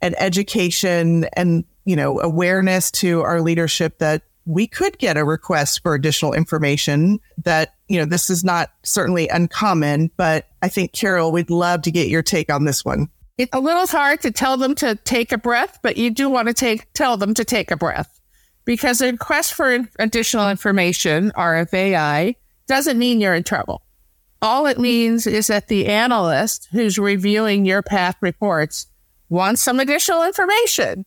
and 0.00 0.14
education 0.20 1.24
and, 1.32 1.64
you 1.84 1.96
know, 1.96 2.20
awareness 2.20 2.92
to 2.92 3.22
our 3.22 3.40
leadership 3.40 3.98
that 3.98 4.22
we 4.44 4.66
could 4.66 4.98
get 4.98 5.16
a 5.16 5.24
request 5.24 5.82
for 5.82 5.94
additional 5.94 6.32
information 6.32 7.20
that, 7.44 7.74
you 7.88 7.98
know, 7.98 8.04
this 8.04 8.28
is 8.28 8.42
not 8.42 8.72
certainly 8.82 9.28
uncommon, 9.28 10.10
but 10.16 10.48
I 10.62 10.68
think 10.68 10.92
Carol, 10.92 11.30
we'd 11.32 11.50
love 11.50 11.82
to 11.82 11.90
get 11.90 12.08
your 12.08 12.22
take 12.22 12.52
on 12.52 12.64
this 12.64 12.84
one. 12.84 13.08
It's 13.38 13.54
a 13.54 13.60
little 13.60 13.86
hard 13.86 14.20
to 14.22 14.30
tell 14.30 14.56
them 14.56 14.74
to 14.76 14.94
take 14.96 15.32
a 15.32 15.38
breath, 15.38 15.78
but 15.82 15.96
you 15.96 16.10
do 16.10 16.28
want 16.28 16.48
to 16.48 16.54
take, 16.54 16.92
tell 16.92 17.16
them 17.16 17.34
to 17.34 17.44
take 17.44 17.70
a 17.70 17.76
breath. 17.76 18.20
because 18.64 19.00
a 19.00 19.10
request 19.10 19.54
for 19.54 19.88
additional 19.98 20.48
information, 20.50 21.32
RFAI, 21.32 22.36
doesn't 22.66 22.98
mean 22.98 23.20
you're 23.20 23.34
in 23.34 23.42
trouble. 23.42 23.82
All 24.40 24.66
it 24.66 24.78
means 24.78 25.26
is 25.26 25.46
that 25.48 25.68
the 25.68 25.86
analyst 25.86 26.68
who's 26.72 26.98
reviewing 26.98 27.64
your 27.64 27.82
path 27.82 28.16
reports 28.20 28.86
wants 29.28 29.62
some 29.62 29.80
additional 29.80 30.24
information. 30.24 31.04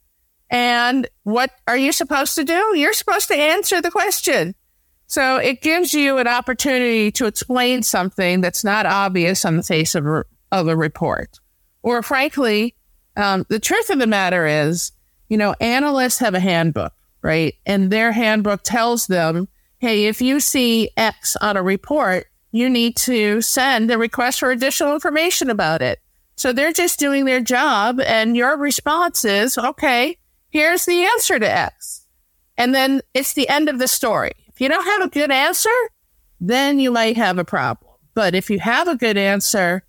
And 0.49 1.07
what 1.23 1.51
are 1.67 1.77
you 1.77 1.91
supposed 1.91 2.35
to 2.35 2.43
do? 2.43 2.77
You're 2.77 2.93
supposed 2.93 3.27
to 3.29 3.35
answer 3.35 3.81
the 3.81 3.91
question. 3.91 4.55
So 5.07 5.37
it 5.37 5.61
gives 5.61 5.93
you 5.93 6.17
an 6.17 6.27
opportunity 6.27 7.11
to 7.13 7.25
explain 7.25 7.83
something 7.83 8.41
that's 8.41 8.63
not 8.63 8.85
obvious 8.85 9.45
on 9.45 9.57
the 9.57 9.63
face 9.63 9.95
of, 9.95 10.05
of 10.51 10.67
a 10.67 10.75
report. 10.75 11.39
Or 11.83 12.01
frankly, 12.01 12.75
um, 13.15 13.45
the 13.49 13.59
truth 13.59 13.89
of 13.89 13.99
the 13.99 14.07
matter 14.07 14.45
is, 14.45 14.91
you 15.29 15.37
know, 15.37 15.55
analysts 15.59 16.19
have 16.19 16.33
a 16.33 16.39
handbook, 16.39 16.93
right? 17.21 17.55
And 17.65 17.91
their 17.91 18.11
handbook 18.11 18.63
tells 18.63 19.07
them, 19.07 19.47
hey, 19.79 20.05
if 20.05 20.21
you 20.21 20.39
see 20.39 20.89
X 20.97 21.35
on 21.37 21.57
a 21.57 21.63
report, 21.63 22.27
you 22.51 22.69
need 22.69 22.95
to 22.95 23.41
send 23.41 23.91
a 23.91 23.97
request 23.97 24.39
for 24.39 24.49
additional 24.49 24.93
information 24.93 25.49
about 25.49 25.81
it. 25.81 25.99
So 26.37 26.51
they're 26.51 26.73
just 26.73 26.99
doing 26.99 27.25
their 27.25 27.41
job, 27.41 27.99
and 28.01 28.35
your 28.35 28.57
response 28.57 29.23
is, 29.23 29.57
okay, 29.57 30.17
here's 30.55 30.85
the 30.85 31.03
answer 31.03 31.37
to 31.37 31.51
X. 31.51 32.07
And 32.57 32.73
then 32.73 33.01
it's 33.13 33.33
the 33.33 33.49
end 33.49 33.67
of 33.67 33.77
the 33.77 33.89
story. 33.89 34.31
If 34.47 34.61
you 34.61 34.69
don't 34.69 34.85
have 34.85 35.01
a 35.01 35.09
good 35.09 35.29
answer, 35.29 35.69
then 36.39 36.79
you 36.79 36.91
might 36.91 37.17
have 37.17 37.37
a 37.37 37.43
problem. 37.43 37.91
But 38.13 38.35
if 38.35 38.49
you 38.49 38.59
have 38.59 38.87
a 38.87 38.95
good 38.95 39.17
answer, 39.17 39.83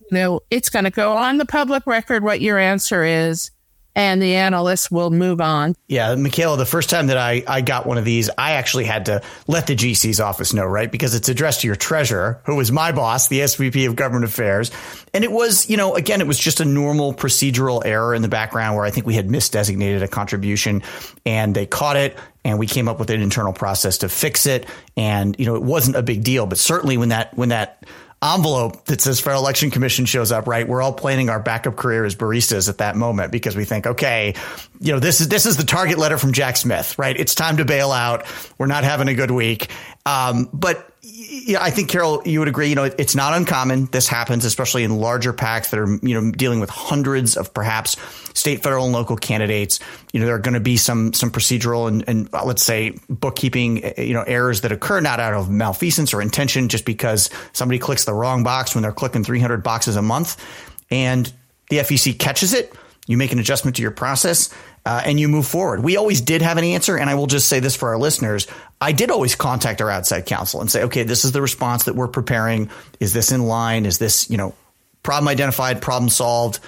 you 0.00 0.08
know, 0.10 0.40
it's 0.50 0.68
going 0.68 0.84
to 0.84 0.90
go 0.90 1.12
on 1.16 1.38
the 1.38 1.46
public 1.46 1.86
record 1.86 2.24
what 2.24 2.40
your 2.40 2.58
answer 2.58 3.04
is 3.04 3.52
and 3.94 4.22
the 4.22 4.36
analysts 4.36 4.90
will 4.90 5.10
move 5.10 5.40
on. 5.40 5.74
Yeah, 5.88 6.14
Michaela, 6.14 6.56
the 6.56 6.66
first 6.66 6.90
time 6.90 7.08
that 7.08 7.16
I, 7.16 7.42
I 7.46 7.60
got 7.60 7.86
one 7.86 7.98
of 7.98 8.04
these, 8.04 8.30
I 8.38 8.52
actually 8.52 8.84
had 8.84 9.06
to 9.06 9.22
let 9.46 9.66
the 9.66 9.74
GC's 9.74 10.20
office 10.20 10.52
know, 10.52 10.64
right? 10.64 10.90
Because 10.90 11.14
it's 11.14 11.28
addressed 11.28 11.62
to 11.62 11.66
your 11.66 11.76
treasurer, 11.76 12.40
who 12.44 12.56
was 12.56 12.70
my 12.70 12.92
boss, 12.92 13.28
the 13.28 13.40
SVP 13.40 13.88
of 13.88 13.96
government 13.96 14.24
affairs. 14.24 14.70
And 15.12 15.24
it 15.24 15.32
was, 15.32 15.68
you 15.68 15.76
know, 15.76 15.96
again, 15.96 16.20
it 16.20 16.26
was 16.26 16.38
just 16.38 16.60
a 16.60 16.64
normal 16.64 17.12
procedural 17.12 17.84
error 17.84 18.14
in 18.14 18.22
the 18.22 18.28
background 18.28 18.76
where 18.76 18.84
I 18.84 18.90
think 18.90 19.06
we 19.06 19.14
had 19.14 19.28
misdesignated 19.28 20.02
a 20.02 20.08
contribution 20.08 20.82
and 21.26 21.54
they 21.54 21.66
caught 21.66 21.96
it 21.96 22.16
and 22.44 22.58
we 22.58 22.66
came 22.66 22.88
up 22.88 22.98
with 22.98 23.10
an 23.10 23.20
internal 23.20 23.52
process 23.52 23.98
to 23.98 24.08
fix 24.08 24.46
it. 24.46 24.66
And, 24.96 25.36
you 25.38 25.46
know, 25.46 25.56
it 25.56 25.62
wasn't 25.62 25.96
a 25.96 26.02
big 26.02 26.22
deal, 26.22 26.46
but 26.46 26.58
certainly 26.58 26.96
when 26.96 27.10
that, 27.10 27.36
when 27.36 27.50
that, 27.50 27.84
envelope 28.22 28.84
that 28.86 29.00
says 29.00 29.18
Federal 29.18 29.42
Election 29.42 29.70
Commission 29.70 30.04
shows 30.04 30.30
up, 30.30 30.46
right? 30.46 30.68
We're 30.68 30.82
all 30.82 30.92
planning 30.92 31.30
our 31.30 31.40
backup 31.40 31.76
career 31.76 32.04
as 32.04 32.14
baristas 32.14 32.68
at 32.68 32.78
that 32.78 32.96
moment 32.96 33.32
because 33.32 33.56
we 33.56 33.64
think, 33.64 33.86
okay, 33.86 34.34
you 34.80 34.92
know, 34.92 34.98
this 34.98 35.20
is 35.20 35.28
this 35.28 35.46
is 35.46 35.56
the 35.56 35.64
target 35.64 35.98
letter 35.98 36.18
from 36.18 36.32
Jack 36.32 36.56
Smith, 36.56 36.98
right? 36.98 37.18
It's 37.18 37.34
time 37.34 37.56
to 37.58 37.64
bail 37.64 37.92
out. 37.92 38.26
We're 38.58 38.66
not 38.66 38.84
having 38.84 39.08
a 39.08 39.14
good 39.14 39.30
week. 39.30 39.68
Um, 40.04 40.48
but 40.52 40.89
yeah, 41.02 41.62
I 41.62 41.70
think 41.70 41.88
Carol, 41.88 42.22
you 42.26 42.40
would 42.40 42.48
agree. 42.48 42.68
You 42.68 42.74
know, 42.74 42.84
it's 42.84 43.16
not 43.16 43.34
uncommon. 43.34 43.86
This 43.86 44.06
happens, 44.06 44.44
especially 44.44 44.84
in 44.84 44.98
larger 44.98 45.32
PACs 45.32 45.70
that 45.70 45.80
are 45.80 45.98
you 46.06 46.20
know 46.20 46.30
dealing 46.30 46.60
with 46.60 46.68
hundreds 46.68 47.38
of 47.38 47.54
perhaps 47.54 47.96
state, 48.38 48.62
federal, 48.62 48.84
and 48.84 48.92
local 48.92 49.16
candidates. 49.16 49.80
You 50.12 50.20
know, 50.20 50.26
there 50.26 50.34
are 50.34 50.40
going 50.40 50.54
to 50.54 50.60
be 50.60 50.76
some 50.76 51.14
some 51.14 51.30
procedural 51.30 51.88
and, 51.88 52.04
and 52.06 52.28
uh, 52.34 52.44
let's 52.44 52.62
say 52.62 52.98
bookkeeping 53.08 53.82
uh, 53.82 54.02
you 54.02 54.12
know 54.12 54.24
errors 54.24 54.60
that 54.60 54.72
occur 54.72 55.00
not 55.00 55.20
out 55.20 55.32
of 55.32 55.48
malfeasance 55.48 56.12
or 56.12 56.20
intention, 56.20 56.68
just 56.68 56.84
because 56.84 57.30
somebody 57.54 57.78
clicks 57.78 58.04
the 58.04 58.12
wrong 58.12 58.42
box 58.42 58.74
when 58.74 58.82
they're 58.82 58.92
clicking 58.92 59.24
300 59.24 59.62
boxes 59.62 59.96
a 59.96 60.02
month, 60.02 60.36
and 60.90 61.32
the 61.70 61.78
FEC 61.78 62.18
catches 62.18 62.52
it. 62.52 62.74
You 63.06 63.16
make 63.16 63.32
an 63.32 63.38
adjustment 63.38 63.76
to 63.76 63.82
your 63.82 63.90
process 63.90 64.54
uh, 64.84 65.02
and 65.04 65.20
you 65.20 65.28
move 65.28 65.46
forward. 65.46 65.82
We 65.82 65.96
always 65.96 66.20
did 66.20 66.42
have 66.42 66.56
an 66.58 66.64
answer. 66.64 66.96
And 66.96 67.10
I 67.10 67.14
will 67.14 67.26
just 67.26 67.48
say 67.48 67.60
this 67.60 67.76
for 67.76 67.90
our 67.90 67.98
listeners. 67.98 68.46
I 68.80 68.92
did 68.92 69.10
always 69.10 69.34
contact 69.34 69.80
our 69.80 69.90
outside 69.90 70.26
counsel 70.26 70.60
and 70.60 70.70
say, 70.70 70.84
okay, 70.84 71.02
this 71.02 71.24
is 71.24 71.32
the 71.32 71.42
response 71.42 71.84
that 71.84 71.94
we're 71.94 72.08
preparing. 72.08 72.70
Is 72.98 73.12
this 73.12 73.30
in 73.30 73.42
line? 73.42 73.84
Is 73.84 73.98
this, 73.98 74.30
you 74.30 74.38
know, 74.38 74.54
problem 75.02 75.28
identified, 75.28 75.82
problem 75.82 76.08
solved, 76.08 76.60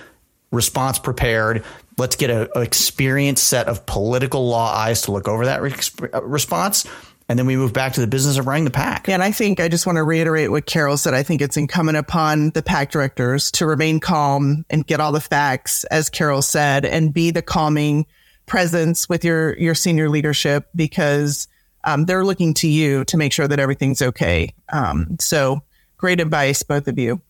response 0.51 0.99
prepared? 0.99 1.65
Let's 1.97 2.17
get 2.17 2.31
an 2.31 2.49
experienced 2.57 3.45
set 3.45 3.67
of 3.67 3.87
political 3.87 4.47
law 4.47 4.75
eyes 4.75 5.03
to 5.03 5.13
look 5.13 5.29
over 5.29 5.47
that 5.47 5.63
re- 5.63 5.75
uh, 6.13 6.23
response 6.23 6.87
and 7.29 7.39
then 7.39 7.47
we 7.47 7.57
move 7.57 7.73
back 7.73 7.95
to 7.95 8.01
the 8.03 8.07
business 8.07 8.37
of 8.37 8.47
running 8.47 8.65
the 8.65 8.71
PAC. 8.71 9.09
And 9.09 9.23
I 9.23 9.31
think 9.31 9.59
I 9.59 9.69
just 9.69 9.87
want 9.87 9.97
to 9.97 10.03
reiterate 10.03 10.51
what 10.51 10.67
Carol 10.67 10.99
said. 10.99 11.15
I 11.15 11.23
think 11.23 11.41
it's 11.41 11.57
incumbent 11.57 11.97
upon 11.97 12.51
the 12.51 12.63
PAC 12.63 12.91
directors 12.91 13.51
to 13.53 13.65
remain 13.65 14.01
calm 14.01 14.67
and 14.69 14.87
get 14.87 15.01
all 15.01 15.13
the 15.13 15.21
facts, 15.21 15.85
as 15.85 16.11
Carol 16.11 16.43
said, 16.43 16.85
and 16.85 17.15
be 17.15 17.31
the 17.31 17.41
calming 17.41 18.05
presence 18.45 19.09
with 19.09 19.25
your 19.25 19.57
your 19.59 19.75
senior 19.75 20.11
leadership 20.11 20.69
because 20.75 21.49
um, 21.85 22.05
they're 22.05 22.25
looking 22.25 22.55
to 22.55 22.69
you 22.69 23.05
to 23.05 23.17
make 23.17 23.33
sure 23.33 23.49
that 23.49 23.61
everything's 23.61 24.03
okay. 24.03 24.55
Um, 24.73 25.17
so 25.21 25.63
great 25.97 26.21
advice, 26.21 26.63
both 26.63 26.89
of 26.89 26.99
you. 26.99 27.21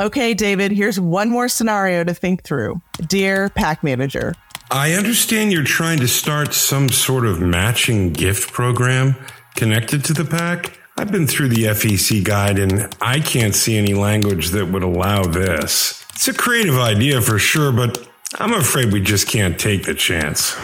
Okay, 0.00 0.32
David, 0.32 0.70
here's 0.70 1.00
one 1.00 1.28
more 1.28 1.48
scenario 1.48 2.04
to 2.04 2.14
think 2.14 2.44
through. 2.44 2.80
Dear 3.06 3.48
PAC 3.48 3.82
manager, 3.82 4.34
I 4.70 4.92
understand 4.92 5.52
you're 5.52 5.64
trying 5.64 5.98
to 6.00 6.08
start 6.08 6.54
some 6.54 6.90
sort 6.90 7.26
of 7.26 7.40
matching 7.40 8.12
gift 8.12 8.52
program 8.52 9.16
connected 9.56 10.04
to 10.04 10.12
the 10.12 10.24
PAC. 10.24 10.78
I've 10.96 11.10
been 11.10 11.26
through 11.26 11.48
the 11.48 11.64
FEC 11.64 12.22
guide 12.22 12.58
and 12.58 12.94
I 13.00 13.20
can't 13.20 13.54
see 13.54 13.76
any 13.76 13.94
language 13.94 14.50
that 14.50 14.66
would 14.66 14.82
allow 14.82 15.24
this. 15.24 16.04
It's 16.10 16.28
a 16.28 16.34
creative 16.34 16.78
idea 16.78 17.20
for 17.20 17.38
sure, 17.38 17.72
but 17.72 18.08
I'm 18.38 18.52
afraid 18.52 18.92
we 18.92 19.00
just 19.00 19.26
can't 19.26 19.58
take 19.58 19.84
the 19.84 19.94
chance. 19.94 20.56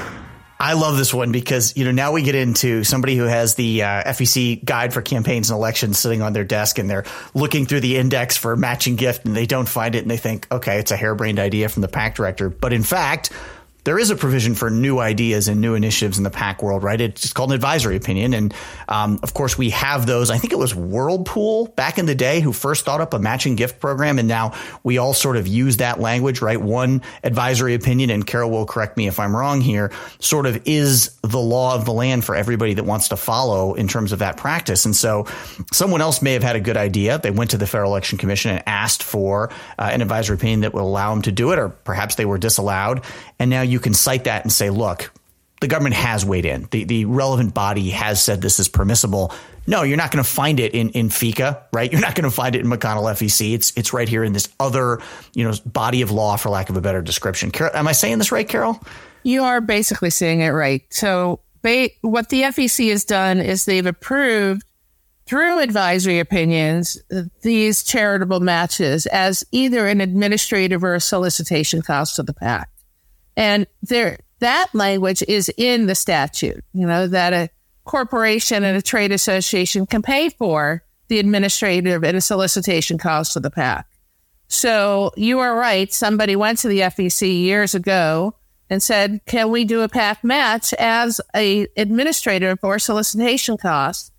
I 0.58 0.74
love 0.74 0.96
this 0.96 1.12
one 1.12 1.32
because 1.32 1.76
you 1.76 1.84
know 1.84 1.90
now 1.90 2.12
we 2.12 2.22
get 2.22 2.34
into 2.34 2.84
somebody 2.84 3.16
who 3.16 3.24
has 3.24 3.54
the 3.54 3.82
uh, 3.82 4.12
FEC 4.12 4.64
guide 4.64 4.94
for 4.94 5.02
campaigns 5.02 5.50
and 5.50 5.56
elections 5.56 5.98
sitting 5.98 6.22
on 6.22 6.32
their 6.32 6.44
desk 6.44 6.78
and 6.78 6.88
they're 6.88 7.04
looking 7.34 7.66
through 7.66 7.80
the 7.80 7.96
index 7.96 8.36
for 8.36 8.56
matching 8.56 8.96
gift 8.96 9.24
and 9.24 9.36
they 9.36 9.46
don't 9.46 9.68
find 9.68 9.94
it 9.94 10.02
and 10.02 10.10
they 10.10 10.16
think 10.16 10.46
okay 10.52 10.78
it's 10.78 10.90
a 10.90 10.96
harebrained 10.96 11.38
idea 11.38 11.68
from 11.68 11.82
the 11.82 11.88
PAC 11.88 12.14
director. 12.14 12.48
But 12.48 12.72
in 12.72 12.82
fact 12.82 13.30
there 13.84 13.98
is 13.98 14.10
a 14.10 14.16
provision 14.16 14.54
for 14.54 14.70
new 14.70 14.98
ideas 14.98 15.48
and 15.48 15.60
new 15.60 15.74
initiatives 15.74 16.18
in 16.18 16.24
the 16.24 16.30
PAC 16.30 16.62
world, 16.62 16.82
right? 16.82 17.00
It's 17.00 17.32
called 17.32 17.50
an 17.50 17.54
advisory 17.54 17.96
opinion. 17.96 18.34
And 18.34 18.54
um, 18.88 19.20
of 19.22 19.34
course, 19.34 19.56
we 19.58 19.70
have 19.70 20.06
those. 20.06 20.30
I 20.30 20.38
think 20.38 20.52
it 20.52 20.58
was 20.58 20.74
Whirlpool 20.74 21.68
back 21.68 21.98
in 21.98 22.06
the 22.06 22.14
day 22.14 22.40
who 22.40 22.52
first 22.52 22.84
thought 22.84 23.00
up 23.00 23.14
a 23.14 23.18
matching 23.18 23.56
gift 23.56 23.80
program. 23.80 24.18
And 24.18 24.26
now 24.26 24.54
we 24.82 24.98
all 24.98 25.14
sort 25.14 25.36
of 25.36 25.46
use 25.46 25.76
that 25.78 26.00
language, 26.00 26.40
right? 26.40 26.60
One 26.60 27.02
advisory 27.22 27.74
opinion, 27.74 28.10
and 28.10 28.26
Carol 28.26 28.50
will 28.50 28.66
correct 28.66 28.96
me 28.96 29.06
if 29.06 29.20
I'm 29.20 29.36
wrong 29.36 29.60
here, 29.60 29.92
sort 30.18 30.46
of 30.46 30.62
is 30.66 31.16
the 31.22 31.38
law 31.38 31.74
of 31.74 31.84
the 31.84 31.92
land 31.92 32.24
for 32.24 32.34
everybody 32.34 32.74
that 32.74 32.84
wants 32.84 33.08
to 33.08 33.16
follow 33.16 33.74
in 33.74 33.86
terms 33.86 34.12
of 34.12 34.20
that 34.20 34.36
practice. 34.36 34.86
And 34.86 34.96
so 34.96 35.26
someone 35.72 36.00
else 36.00 36.22
may 36.22 36.32
have 36.32 36.42
had 36.42 36.56
a 36.56 36.60
good 36.60 36.76
idea. 36.76 37.18
They 37.18 37.30
went 37.30 37.50
to 37.50 37.58
the 37.58 37.66
Federal 37.66 37.90
Election 37.90 38.18
Commission 38.18 38.52
and 38.52 38.62
asked 38.66 39.02
for 39.02 39.50
uh, 39.78 39.90
an 39.92 40.00
advisory 40.00 40.36
opinion 40.36 40.60
that 40.60 40.72
would 40.72 40.80
allow 40.82 41.10
them 41.10 41.22
to 41.22 41.32
do 41.32 41.52
it, 41.52 41.58
or 41.58 41.68
perhaps 41.68 42.14
they 42.14 42.24
were 42.24 42.38
disallowed. 42.38 43.04
And 43.38 43.50
now 43.50 43.62
you 43.62 43.73
can 43.80 43.94
cite 43.94 44.24
that 44.24 44.42
and 44.44 44.52
say, 44.52 44.70
look, 44.70 45.10
the 45.60 45.68
government 45.68 45.94
has 45.94 46.24
weighed 46.24 46.44
in. 46.44 46.68
The, 46.70 46.84
the 46.84 47.04
relevant 47.06 47.54
body 47.54 47.90
has 47.90 48.22
said 48.22 48.42
this 48.42 48.58
is 48.58 48.68
permissible. 48.68 49.32
No, 49.66 49.82
you're 49.82 49.96
not 49.96 50.10
going 50.10 50.22
to 50.22 50.28
find 50.28 50.60
it 50.60 50.74
in, 50.74 50.90
in 50.90 51.08
FECA, 51.08 51.62
right? 51.72 51.90
You're 51.90 52.00
not 52.00 52.14
going 52.14 52.28
to 52.28 52.34
find 52.34 52.54
it 52.54 52.60
in 52.60 52.66
McConnell 52.66 53.04
FEC. 53.04 53.54
It's 53.54 53.72
it's 53.76 53.94
right 53.94 54.08
here 54.08 54.22
in 54.22 54.34
this 54.34 54.48
other, 54.60 55.00
you 55.34 55.44
know, 55.44 55.54
body 55.64 56.02
of 56.02 56.10
law, 56.10 56.36
for 56.36 56.50
lack 56.50 56.68
of 56.68 56.76
a 56.76 56.82
better 56.82 57.00
description. 57.00 57.50
Carol, 57.50 57.74
am 57.74 57.88
I 57.88 57.92
saying 57.92 58.18
this 58.18 58.30
right, 58.30 58.46
Carol? 58.46 58.78
You 59.22 59.42
are 59.42 59.62
basically 59.62 60.10
saying 60.10 60.40
it 60.40 60.50
right. 60.50 60.82
So 60.90 61.40
what 62.02 62.28
the 62.28 62.42
FEC 62.42 62.90
has 62.90 63.06
done 63.06 63.40
is 63.40 63.64
they've 63.64 63.86
approved 63.86 64.64
through 65.26 65.60
advisory 65.60 66.18
opinions 66.18 66.98
these 67.40 67.82
charitable 67.82 68.40
matches 68.40 69.06
as 69.06 69.44
either 69.50 69.86
an 69.86 70.02
administrative 70.02 70.84
or 70.84 70.94
a 70.94 71.00
solicitation 71.00 71.80
cost 71.80 72.16
to 72.16 72.22
the 72.22 72.34
PAC. 72.34 72.68
And 73.36 73.66
there, 73.82 74.18
that 74.40 74.68
language 74.72 75.22
is 75.26 75.50
in 75.56 75.86
the 75.86 75.94
statute, 75.94 76.64
you 76.72 76.86
know, 76.86 77.06
that 77.06 77.32
a 77.32 77.50
corporation 77.84 78.64
and 78.64 78.76
a 78.76 78.82
trade 78.82 79.12
association 79.12 79.86
can 79.86 80.02
pay 80.02 80.28
for 80.30 80.82
the 81.08 81.18
administrative 81.18 82.02
and 82.02 82.16
a 82.16 82.20
solicitation 82.20 82.98
costs 82.98 83.36
of 83.36 83.42
the 83.42 83.50
PAC. 83.50 83.86
So 84.48 85.12
you 85.16 85.40
are 85.40 85.56
right. 85.56 85.92
Somebody 85.92 86.36
went 86.36 86.58
to 86.58 86.68
the 86.68 86.80
FEC 86.80 87.42
years 87.42 87.74
ago 87.74 88.34
and 88.70 88.82
said, 88.82 89.20
can 89.26 89.50
we 89.50 89.64
do 89.64 89.82
a 89.82 89.88
PAC 89.88 90.24
match 90.24 90.72
as 90.74 91.20
a 91.34 91.66
administrative 91.76 92.58
or 92.62 92.78
solicitation 92.78 93.56
cost? 93.56 94.12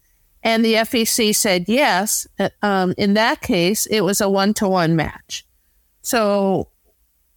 And 0.43 0.63
the 0.63 0.75
FEC 0.75 1.35
said 1.35 1.65
yes. 1.67 2.27
Um, 2.61 2.93
in 2.97 3.15
that 3.15 3.41
case, 3.41 3.87
it 3.87 4.01
was 4.01 4.21
a 4.21 4.29
one 4.29 4.53
to 4.55 4.67
one 4.67 4.95
match. 4.95 5.45
So, 6.01 6.69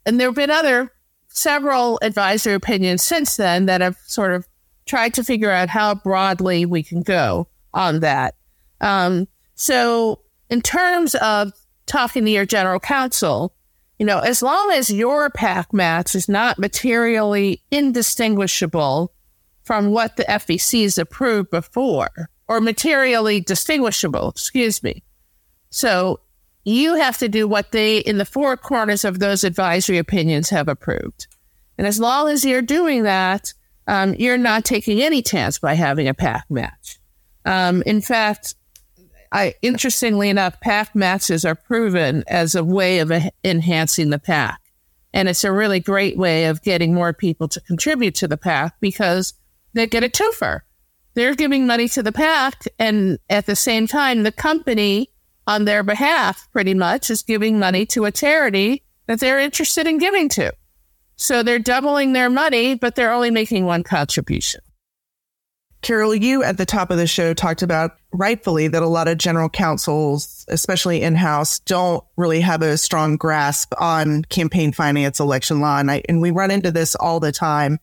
and 0.05 0.21
there 0.21 0.29
have 0.29 0.35
been 0.35 0.51
other 0.51 0.93
several 1.29 1.99
advisory 2.03 2.55
opinions 2.55 3.03
since 3.03 3.37
then 3.37 3.67
that 3.67 3.81
have 3.81 3.97
sort 4.07 4.33
of 4.33 4.47
tried 4.87 5.15
to 5.15 5.25
figure 5.25 5.51
out 5.51 5.69
how 5.69 5.95
broadly 5.95 6.65
we 6.67 6.83
can 6.83 7.03
go 7.03 7.47
on 7.75 8.01
that. 8.01 8.35
Um, 8.81 9.29
so, 9.55 10.21
in 10.51 10.63
terms 10.63 11.15
of 11.17 11.53
talking 11.87 12.25
to 12.25 12.31
your 12.31 12.47
general 12.47 12.81
counsel, 12.81 13.55
you 13.99 14.07
know, 14.07 14.21
as 14.21 14.43
long 14.43 14.71
as 14.73 14.91
your 14.91 15.29
PAC 15.31 15.73
match 15.73 16.15
is 16.15 16.29
not 16.29 16.59
materially 16.59 17.63
indistinguishable 17.71 19.13
from 19.65 19.91
what 19.91 20.17
the 20.17 20.25
FEC 20.25 20.83
has 20.85 20.99
approved 20.99 21.51
before 21.51 22.31
or 22.47 22.61
materially 22.61 23.41
distinguishable, 23.41 24.31
excuse 24.31 24.83
me. 24.83 25.03
So 25.71 26.21
you 26.69 26.97
have 26.97 27.19
to 27.19 27.29
do 27.29 27.49
what 27.49 27.73
they, 27.73 27.99
in 27.99 28.19
the 28.19 28.25
four 28.25 28.57
corners 28.57 29.05
of 29.05 29.19
those 29.19 29.45
advisory 29.45 29.99
opinions, 29.99 30.51
have 30.51 30.69
approved. 30.69 31.27
And 31.77 31.87
as 31.87 32.01
long 32.01 32.29
as 32.29 32.45
you're 32.45 32.63
doing 32.63 33.05
that, 33.05 33.55
um, 33.87 34.15
you're 34.15 34.39
not 34.39 34.65
taking 34.65 35.01
any 35.01 35.23
chance 35.23 35.59
by 35.59 35.75
having 35.75 36.09
a 36.09 36.15
PAC 36.15 36.45
match. 36.51 36.99
Um, 37.45 37.83
in 37.87 38.01
fact, 38.01 38.55
I, 39.33 39.55
interestingly 39.63 40.29
enough, 40.29 40.61
PAC 40.61 40.95
matches 40.95 41.45
are 41.45 41.55
proven 41.55 42.25
as 42.27 42.55
a 42.55 42.65
way 42.65 42.99
of 42.99 43.13
enhancing 43.45 44.11
the 44.11 44.19
PAC. 44.19 44.61
And 45.15 45.29
it's 45.29 45.45
a 45.45 45.53
really 45.53 45.81
great 45.81 46.19
way 46.19 46.47
of 46.47 46.63
getting 46.63 46.95
more 46.95 47.13
people 47.13 47.49
to 47.49 47.61
contribute 47.61 48.15
to 48.17 48.29
the 48.29 48.37
PAC 48.37 48.75
because 48.81 49.35
they 49.73 49.87
get 49.87 50.05
a 50.05 50.09
twofer. 50.09 50.61
They're 51.15 51.35
giving 51.35 51.67
money 51.67 51.89
to 51.89 52.03
the 52.03 52.13
PAC, 52.13 52.67
and 52.79 53.19
at 53.29 53.47
the 53.47 53.57
same 53.57 53.87
time, 53.87 54.23
the 54.23 54.33
company 54.33 55.11
on 55.49 55.65
their 55.65 55.83
behalf 55.83 56.47
pretty 56.53 56.75
much 56.75 57.11
is 57.11 57.23
giving 57.23 57.59
money 57.59 57.87
to 57.87 58.05
a 58.05 58.13
charity 58.13 58.85
that 59.07 59.19
they're 59.19 59.41
interested 59.41 59.87
in 59.87 59.97
giving 59.97 60.29
to. 60.29 60.53
So 61.17 61.43
they're 61.43 61.59
doubling 61.59 62.13
their 62.13 62.29
money, 62.29 62.75
but 62.75 62.95
they're 62.95 63.13
only 63.13 63.31
making 63.31 63.65
one 63.65 63.83
contribution. 63.83 64.61
Carol, 65.81 66.15
you 66.15 66.43
at 66.43 66.59
the 66.59 66.67
top 66.67 66.91
of 66.91 66.99
the 66.99 67.07
show 67.07 67.33
talked 67.33 67.63
about 67.63 67.93
rightfully 68.13 68.69
that 68.69 68.83
a 68.83 68.87
lot 68.87 69.09
of 69.09 69.17
general 69.17 69.49
counsels, 69.49 70.45
especially 70.49 71.03
in 71.03 71.15
house, 71.15 71.61
don't 71.61 72.05
really 72.17 72.41
have 72.41 72.63
a 72.63 72.77
strong 72.77 73.17
grasp 73.17 73.73
on 73.81 74.25
campaign 74.25 74.73
finance 74.73 75.19
election 75.19 75.61
law. 75.61 75.79
And, 75.79 75.91
I, 75.91 76.03
and 76.09 76.21
we 76.21 76.31
run 76.31 76.51
into 76.51 76.71
this 76.71 76.95
all 76.95 77.21
the 77.21 77.33
time. 77.33 77.79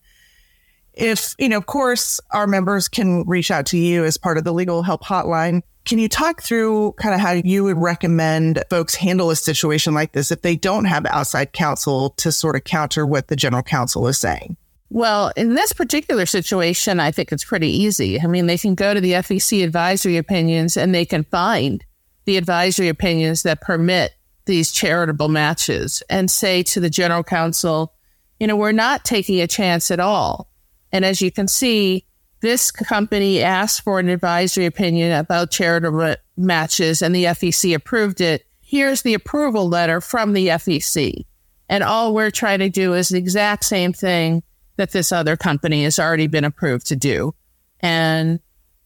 If, 0.92 1.34
you 1.38 1.48
know, 1.48 1.56
of 1.56 1.66
course, 1.66 2.20
our 2.32 2.46
members 2.46 2.86
can 2.86 3.24
reach 3.26 3.50
out 3.50 3.66
to 3.66 3.78
you 3.78 4.04
as 4.04 4.18
part 4.18 4.38
of 4.38 4.44
the 4.44 4.52
legal 4.52 4.82
help 4.82 5.02
hotline. 5.02 5.62
Can 5.86 5.98
you 5.98 6.08
talk 6.08 6.42
through 6.42 6.92
kind 6.92 7.14
of 7.14 7.20
how 7.20 7.30
you 7.30 7.62
would 7.62 7.78
recommend 7.78 8.62
folks 8.68 8.96
handle 8.96 9.30
a 9.30 9.36
situation 9.36 9.94
like 9.94 10.12
this 10.12 10.32
if 10.32 10.42
they 10.42 10.56
don't 10.56 10.84
have 10.84 11.06
outside 11.06 11.52
counsel 11.52 12.10
to 12.10 12.32
sort 12.32 12.56
of 12.56 12.64
counter 12.64 13.06
what 13.06 13.28
the 13.28 13.36
general 13.36 13.62
counsel 13.62 14.08
is 14.08 14.18
saying? 14.18 14.56
Well, 14.90 15.32
in 15.36 15.54
this 15.54 15.72
particular 15.72 16.26
situation, 16.26 16.98
I 16.98 17.12
think 17.12 17.30
it's 17.30 17.44
pretty 17.44 17.70
easy. 17.70 18.20
I 18.20 18.26
mean, 18.26 18.46
they 18.46 18.58
can 18.58 18.74
go 18.74 18.94
to 18.94 19.00
the 19.00 19.12
FEC 19.12 19.62
advisory 19.64 20.16
opinions 20.16 20.76
and 20.76 20.92
they 20.92 21.04
can 21.04 21.22
find 21.24 21.84
the 22.24 22.36
advisory 22.36 22.88
opinions 22.88 23.44
that 23.44 23.60
permit 23.60 24.12
these 24.46 24.72
charitable 24.72 25.28
matches 25.28 26.02
and 26.10 26.30
say 26.30 26.62
to 26.64 26.80
the 26.80 26.90
general 26.90 27.22
counsel, 27.22 27.92
you 28.40 28.46
know, 28.48 28.56
we're 28.56 28.72
not 28.72 29.04
taking 29.04 29.40
a 29.40 29.46
chance 29.46 29.90
at 29.92 30.00
all. 30.00 30.50
And 30.92 31.04
as 31.04 31.20
you 31.20 31.30
can 31.30 31.46
see, 31.46 32.05
this 32.40 32.70
company 32.70 33.42
asked 33.42 33.82
for 33.82 33.98
an 33.98 34.08
advisory 34.08 34.66
opinion 34.66 35.12
about 35.12 35.50
charitable 35.50 36.16
matches 36.36 37.02
and 37.02 37.14
the 37.14 37.24
FEC 37.24 37.74
approved 37.74 38.20
it. 38.20 38.46
Here's 38.60 39.02
the 39.02 39.14
approval 39.14 39.68
letter 39.68 40.00
from 40.00 40.32
the 40.32 40.48
FEC. 40.48 41.24
And 41.68 41.82
all 41.82 42.14
we're 42.14 42.30
trying 42.30 42.60
to 42.60 42.68
do 42.68 42.94
is 42.94 43.08
the 43.08 43.18
exact 43.18 43.64
same 43.64 43.92
thing 43.92 44.42
that 44.76 44.92
this 44.92 45.12
other 45.12 45.36
company 45.36 45.84
has 45.84 45.98
already 45.98 46.26
been 46.26 46.44
approved 46.44 46.86
to 46.86 46.96
do. 46.96 47.34
And 47.80 48.40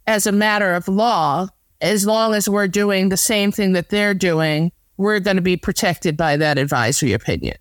as 0.07 0.26
a 0.26 0.33
matter 0.33 0.75
of 0.75 0.88
law, 0.88 1.49
as 1.80 2.07
long 2.07 2.35
as 2.35 2.49
we're 2.49 2.69
doing 2.69 3.09
the 3.09 3.16
same 3.16 3.52
thing 3.52 3.73
that 3.73 3.90
they're 3.90 4.14
doing, 4.14 4.73
we're 4.97 5.21
going 5.21 5.37
to 5.37 5.42
be 5.42 5.57
protected 5.57 6.16
by 6.16 6.37
that 6.37 6.59
advisory 6.59 7.12
opinion. 7.12 7.57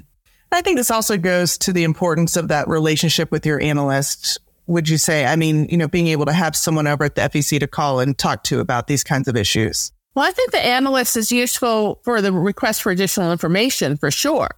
I 0.52 0.62
think 0.62 0.78
this 0.78 0.92
also 0.92 1.18
goes 1.18 1.58
to 1.60 1.74
the 1.74 1.84
importance 1.84 2.36
of 2.36 2.48
that 2.48 2.68
relationship 2.68 3.32
with 3.32 3.46
your 3.46 3.62
analyst. 3.62 4.40
Would 4.70 4.88
you 4.88 5.00
say? 5.00 5.26
I 5.26 5.36
mean, 5.36 5.66
you 5.70 5.78
know, 5.78 5.88
being 5.88 6.06
able 6.08 6.28
to 6.28 6.32
have 6.32 6.56
someone 6.56 6.86
over 6.86 7.04
at 7.04 7.16
the 7.16 7.22
FEC 7.22 7.60
to 7.60 7.68
call 7.68 8.00
and 8.00 8.16
talk 8.16 8.44
to 8.44 8.60
about 8.60 8.86
these 8.86 9.04
kinds 9.04 9.28
of 9.28 9.36
issues. 9.36 9.92
Well, 10.14 10.28
I 10.28 10.32
think 10.32 10.52
the 10.52 10.64
analyst 10.64 11.18
is 11.18 11.32
useful 11.32 12.02
for 12.04 12.22
the 12.22 12.32
request 12.32 12.84
for 12.84 12.92
additional 12.92 13.32
information 13.32 13.98
for 13.98 14.12
sure. 14.12 14.50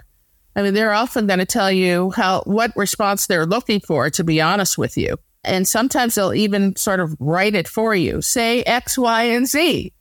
I 0.54 0.64
mean, 0.64 0.74
they're 0.74 0.92
often 0.92 1.28
going 1.28 1.40
to 1.40 1.46
tell 1.46 1.72
you 1.72 2.12
how 2.12 2.42
what 2.42 2.74
response 2.76 3.28
they're 3.28 3.46
looking 3.46 3.80
for, 3.80 4.10
to 4.10 4.24
be 4.26 4.42
honest 4.42 4.78
with 4.78 4.98
you. 4.98 5.16
And 5.46 5.66
sometimes 5.66 6.16
they'll 6.16 6.34
even 6.34 6.76
sort 6.76 7.00
of 7.00 7.16
write 7.22 7.56
it 7.56 7.70
for 7.70 7.96
you. 7.96 8.22
Say 8.22 8.64
X, 8.64 8.98
Y, 8.98 9.24
and 9.24 9.48
Z. 9.48 9.94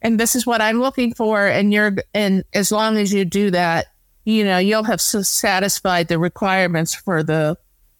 And 0.00 0.20
this 0.20 0.36
is 0.36 0.46
what 0.46 0.62
I'm 0.62 0.80
looking 0.80 1.14
for. 1.14 1.48
And 1.48 1.72
you're, 1.72 1.96
and 2.14 2.44
as 2.54 2.70
long 2.70 2.96
as 2.96 3.12
you 3.12 3.24
do 3.24 3.50
that, 3.50 3.86
you 4.24 4.44
know, 4.44 4.58
you'll 4.58 4.84
have 4.84 5.00
satisfied 5.00 6.06
the 6.06 6.20
requirements 6.20 6.94
for 6.94 7.24
the, 7.24 7.58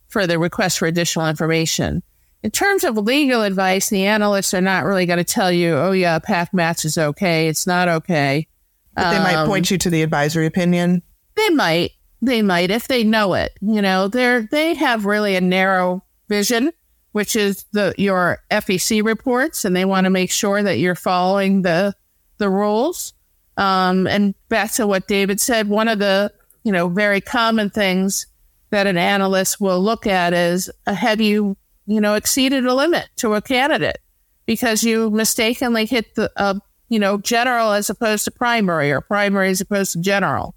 for 0.08 0.26
the 0.26 0.38
request 0.38 0.78
for 0.78 0.86
additional 0.86 1.28
information. 1.28 2.02
In 2.42 2.50
terms 2.50 2.84
of 2.84 2.96
legal 2.96 3.42
advice, 3.42 3.88
the 3.88 4.06
analysts 4.06 4.54
are 4.54 4.60
not 4.60 4.84
really 4.84 5.06
going 5.06 5.18
to 5.18 5.24
tell 5.24 5.50
you, 5.50 5.74
oh, 5.74 5.92
yeah, 5.92 6.18
PAC 6.18 6.54
match 6.54 6.84
is 6.84 6.96
okay. 6.96 7.48
It's 7.48 7.66
not 7.66 7.88
okay. 7.88 8.46
But 8.94 9.10
they 9.10 9.16
um, 9.16 9.22
might 9.22 9.46
point 9.46 9.70
you 9.70 9.78
to 9.78 9.90
the 9.90 10.02
advisory 10.02 10.46
opinion. 10.46 11.02
They 11.36 11.50
might. 11.50 11.92
They 12.20 12.42
might 12.42 12.70
if 12.70 12.88
they 12.88 13.04
know 13.04 13.34
it. 13.34 13.52
You 13.60 13.80
know, 13.80 14.08
they're 14.08 14.42
they 14.42 14.74
have 14.74 15.06
really 15.06 15.36
a 15.36 15.40
narrow 15.40 16.02
vision, 16.28 16.72
which 17.12 17.36
is 17.36 17.64
the 17.72 17.94
your 17.96 18.38
FEC 18.50 19.04
reports, 19.04 19.64
and 19.64 19.76
they 19.76 19.84
want 19.84 20.04
to 20.04 20.10
make 20.10 20.32
sure 20.32 20.62
that 20.62 20.78
you're 20.78 20.96
following 20.96 21.62
the 21.62 21.94
the 22.38 22.50
rules. 22.50 23.12
Um, 23.56 24.08
and 24.08 24.34
back 24.48 24.72
to 24.72 24.86
what 24.86 25.06
David 25.06 25.40
said, 25.40 25.68
one 25.68 25.86
of 25.86 26.00
the 26.00 26.32
you 26.64 26.72
know 26.72 26.88
very 26.88 27.20
common 27.20 27.70
things 27.70 28.26
that 28.70 28.86
an 28.86 28.96
analyst 28.96 29.60
will 29.60 29.80
look 29.80 30.06
at 30.06 30.32
is 30.32 30.70
uh, 30.86 30.94
have 30.94 31.20
you 31.20 31.56
you 31.86 32.00
know 32.00 32.14
exceeded 32.14 32.66
a 32.66 32.74
limit 32.74 33.08
to 33.16 33.34
a 33.34 33.42
candidate 33.42 33.98
because 34.46 34.82
you 34.82 35.10
mistakenly 35.10 35.86
hit 35.86 36.14
the 36.14 36.30
uh, 36.36 36.54
you 36.88 36.98
know 36.98 37.18
general 37.18 37.72
as 37.72 37.90
opposed 37.90 38.24
to 38.24 38.30
primary 38.30 38.90
or 38.90 39.00
primary 39.00 39.50
as 39.50 39.60
opposed 39.60 39.92
to 39.92 40.00
general 40.00 40.54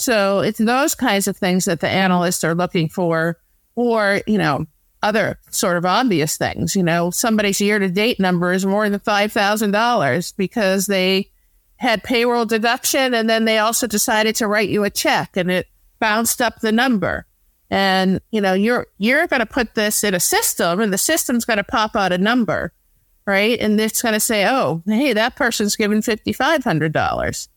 so 0.00 0.40
it's 0.40 0.58
those 0.58 0.94
kinds 0.94 1.28
of 1.28 1.36
things 1.36 1.66
that 1.66 1.80
the 1.80 1.88
analysts 1.88 2.42
are 2.42 2.54
looking 2.54 2.88
for, 2.88 3.38
or, 3.74 4.22
you 4.26 4.38
know, 4.38 4.64
other 5.02 5.38
sort 5.50 5.76
of 5.76 5.84
obvious 5.84 6.38
things. 6.38 6.74
You 6.74 6.82
know, 6.82 7.10
somebody's 7.10 7.60
year 7.60 7.78
to 7.78 7.88
date 7.88 8.18
number 8.18 8.52
is 8.52 8.64
more 8.64 8.88
than 8.88 9.00
$5,000 9.00 10.36
because 10.38 10.86
they 10.86 11.30
had 11.76 12.02
payroll 12.02 12.46
deduction 12.46 13.12
and 13.12 13.28
then 13.28 13.44
they 13.44 13.58
also 13.58 13.86
decided 13.86 14.36
to 14.36 14.48
write 14.48 14.70
you 14.70 14.84
a 14.84 14.90
check 14.90 15.36
and 15.36 15.50
it 15.50 15.66
bounced 15.98 16.40
up 16.40 16.60
the 16.60 16.72
number. 16.72 17.26
And, 17.70 18.20
you 18.30 18.40
know, 18.40 18.52
you're, 18.52 18.88
you're 18.98 19.26
going 19.28 19.40
to 19.40 19.46
put 19.46 19.74
this 19.74 20.02
in 20.02 20.12
a 20.12 20.20
system 20.20 20.80
and 20.80 20.92
the 20.92 20.98
system's 20.98 21.44
going 21.44 21.58
to 21.58 21.64
pop 21.64 21.94
out 21.94 22.12
a 22.12 22.18
number, 22.18 22.72
right? 23.26 23.58
And 23.60 23.80
it's 23.80 24.02
going 24.02 24.14
to 24.14 24.20
say, 24.20 24.46
oh, 24.48 24.82
hey, 24.86 25.12
that 25.12 25.36
person's 25.36 25.76
given 25.76 26.00
$5,500. 26.00 27.48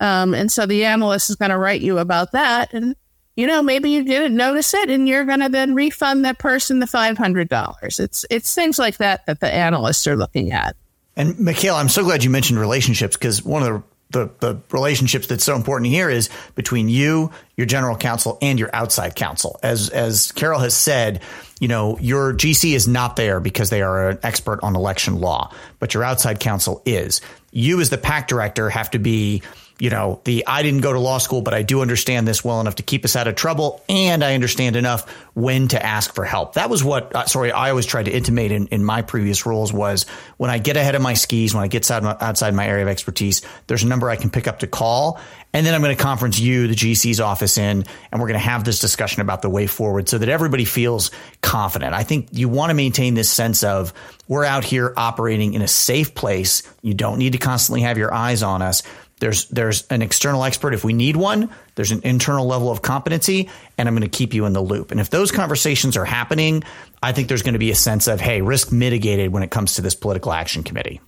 Um, 0.00 0.34
and 0.34 0.50
so 0.50 0.66
the 0.66 0.84
analyst 0.84 1.30
is 1.30 1.36
going 1.36 1.50
to 1.50 1.58
write 1.58 1.82
you 1.82 1.98
about 1.98 2.32
that. 2.32 2.74
And, 2.74 2.96
you 3.36 3.46
know, 3.46 3.62
maybe 3.62 3.90
you 3.90 4.02
didn't 4.02 4.36
notice 4.36 4.74
it 4.74 4.90
and 4.90 5.06
you're 5.06 5.24
going 5.24 5.40
to 5.40 5.48
then 5.48 5.74
refund 5.74 6.24
that 6.24 6.38
person 6.38 6.80
the 6.80 6.86
$500. 6.86 8.00
It's, 8.00 8.24
it's 8.28 8.54
things 8.54 8.78
like 8.78 8.96
that 8.96 9.24
that 9.26 9.38
the 9.40 9.52
analysts 9.52 10.06
are 10.08 10.16
looking 10.16 10.50
at. 10.50 10.74
And 11.16 11.38
Michaela, 11.38 11.78
I'm 11.78 11.88
so 11.88 12.02
glad 12.02 12.24
you 12.24 12.30
mentioned 12.30 12.58
relationships 12.58 13.16
because 13.16 13.44
one 13.44 13.62
of 13.62 13.68
the 13.68 13.82
the, 14.10 14.30
the 14.40 14.60
relationships 14.70 15.26
that's 15.26 15.44
so 15.44 15.54
important 15.54 15.90
here 15.90 16.10
is 16.10 16.28
between 16.54 16.88
you, 16.88 17.30
your 17.56 17.66
general 17.66 17.96
counsel, 17.96 18.38
and 18.42 18.58
your 18.58 18.70
outside 18.72 19.14
counsel. 19.14 19.58
As 19.62 19.88
as 19.90 20.32
Carol 20.32 20.60
has 20.60 20.74
said, 20.74 21.20
you 21.60 21.68
know, 21.68 21.98
your 21.98 22.32
GC 22.32 22.74
is 22.74 22.88
not 22.88 23.16
there 23.16 23.40
because 23.40 23.70
they 23.70 23.82
are 23.82 24.10
an 24.10 24.18
expert 24.22 24.60
on 24.62 24.74
election 24.76 25.20
law, 25.20 25.52
but 25.78 25.94
your 25.94 26.04
outside 26.04 26.40
counsel 26.40 26.82
is. 26.84 27.20
You 27.52 27.80
as 27.80 27.90
the 27.90 27.98
PAC 27.98 28.28
director 28.28 28.70
have 28.70 28.90
to 28.92 28.98
be 28.98 29.42
you 29.80 29.88
know, 29.88 30.20
the 30.24 30.46
I 30.46 30.62
didn't 30.62 30.82
go 30.82 30.92
to 30.92 30.98
law 30.98 31.18
school, 31.18 31.40
but 31.40 31.54
I 31.54 31.62
do 31.62 31.80
understand 31.80 32.28
this 32.28 32.44
well 32.44 32.60
enough 32.60 32.76
to 32.76 32.82
keep 32.82 33.04
us 33.04 33.16
out 33.16 33.26
of 33.26 33.34
trouble. 33.34 33.82
And 33.88 34.22
I 34.22 34.34
understand 34.34 34.76
enough 34.76 35.10
when 35.34 35.68
to 35.68 35.84
ask 35.84 36.14
for 36.14 36.24
help. 36.24 36.54
That 36.54 36.68
was 36.68 36.84
what, 36.84 37.16
uh, 37.16 37.24
sorry, 37.24 37.50
I 37.50 37.70
always 37.70 37.86
tried 37.86 38.04
to 38.04 38.10
intimate 38.12 38.52
in, 38.52 38.66
in 38.68 38.84
my 38.84 39.00
previous 39.00 39.46
roles 39.46 39.72
was 39.72 40.04
when 40.36 40.50
I 40.50 40.58
get 40.58 40.76
ahead 40.76 40.94
of 40.94 41.02
my 41.02 41.14
skis, 41.14 41.54
when 41.54 41.64
I 41.64 41.66
get 41.66 41.90
outside 41.90 42.02
my, 42.02 42.16
outside 42.20 42.54
my 42.54 42.66
area 42.66 42.84
of 42.84 42.88
expertise, 42.90 43.40
there's 43.68 43.82
a 43.82 43.86
number 43.86 44.10
I 44.10 44.16
can 44.16 44.28
pick 44.28 44.46
up 44.46 44.58
to 44.58 44.66
call. 44.66 45.18
And 45.52 45.66
then 45.66 45.74
I'm 45.74 45.82
going 45.82 45.96
to 45.96 46.00
conference 46.00 46.38
you, 46.38 46.68
the 46.68 46.76
GC's 46.76 47.18
office 47.18 47.58
in, 47.58 47.84
and 48.12 48.20
we're 48.20 48.28
going 48.28 48.38
to 48.38 48.46
have 48.46 48.62
this 48.62 48.78
discussion 48.78 49.20
about 49.20 49.42
the 49.42 49.50
way 49.50 49.66
forward 49.66 50.08
so 50.08 50.18
that 50.18 50.28
everybody 50.28 50.64
feels 50.64 51.10
confident. 51.42 51.92
I 51.92 52.04
think 52.04 52.28
you 52.30 52.48
want 52.48 52.70
to 52.70 52.74
maintain 52.74 53.14
this 53.14 53.30
sense 53.30 53.64
of 53.64 53.92
we're 54.28 54.44
out 54.44 54.62
here 54.62 54.94
operating 54.96 55.54
in 55.54 55.62
a 55.62 55.66
safe 55.66 56.14
place. 56.14 56.62
You 56.82 56.94
don't 56.94 57.18
need 57.18 57.32
to 57.32 57.38
constantly 57.38 57.80
have 57.80 57.98
your 57.98 58.14
eyes 58.14 58.44
on 58.44 58.62
us. 58.62 58.84
There's 59.20 59.44
there's 59.46 59.86
an 59.88 60.02
external 60.02 60.44
expert 60.44 60.74
if 60.74 60.82
we 60.82 60.92
need 60.92 61.16
one. 61.16 61.50
There's 61.74 61.92
an 61.92 62.00
internal 62.04 62.46
level 62.46 62.70
of 62.70 62.82
competency, 62.82 63.48
and 63.78 63.88
I'm 63.88 63.94
going 63.94 64.08
to 64.08 64.18
keep 64.18 64.34
you 64.34 64.46
in 64.46 64.52
the 64.52 64.62
loop. 64.62 64.90
And 64.90 65.00
if 65.00 65.10
those 65.10 65.30
conversations 65.30 65.96
are 65.96 66.04
happening, 66.04 66.64
I 67.02 67.12
think 67.12 67.28
there's 67.28 67.42
going 67.42 67.52
to 67.52 67.58
be 67.58 67.70
a 67.70 67.76
sense 67.76 68.08
of 68.08 68.20
hey, 68.20 68.40
risk 68.40 68.72
mitigated 68.72 69.32
when 69.32 69.42
it 69.42 69.50
comes 69.50 69.74
to 69.74 69.82
this 69.82 69.94
political 69.94 70.32
action 70.32 70.62
committee. 70.62 71.00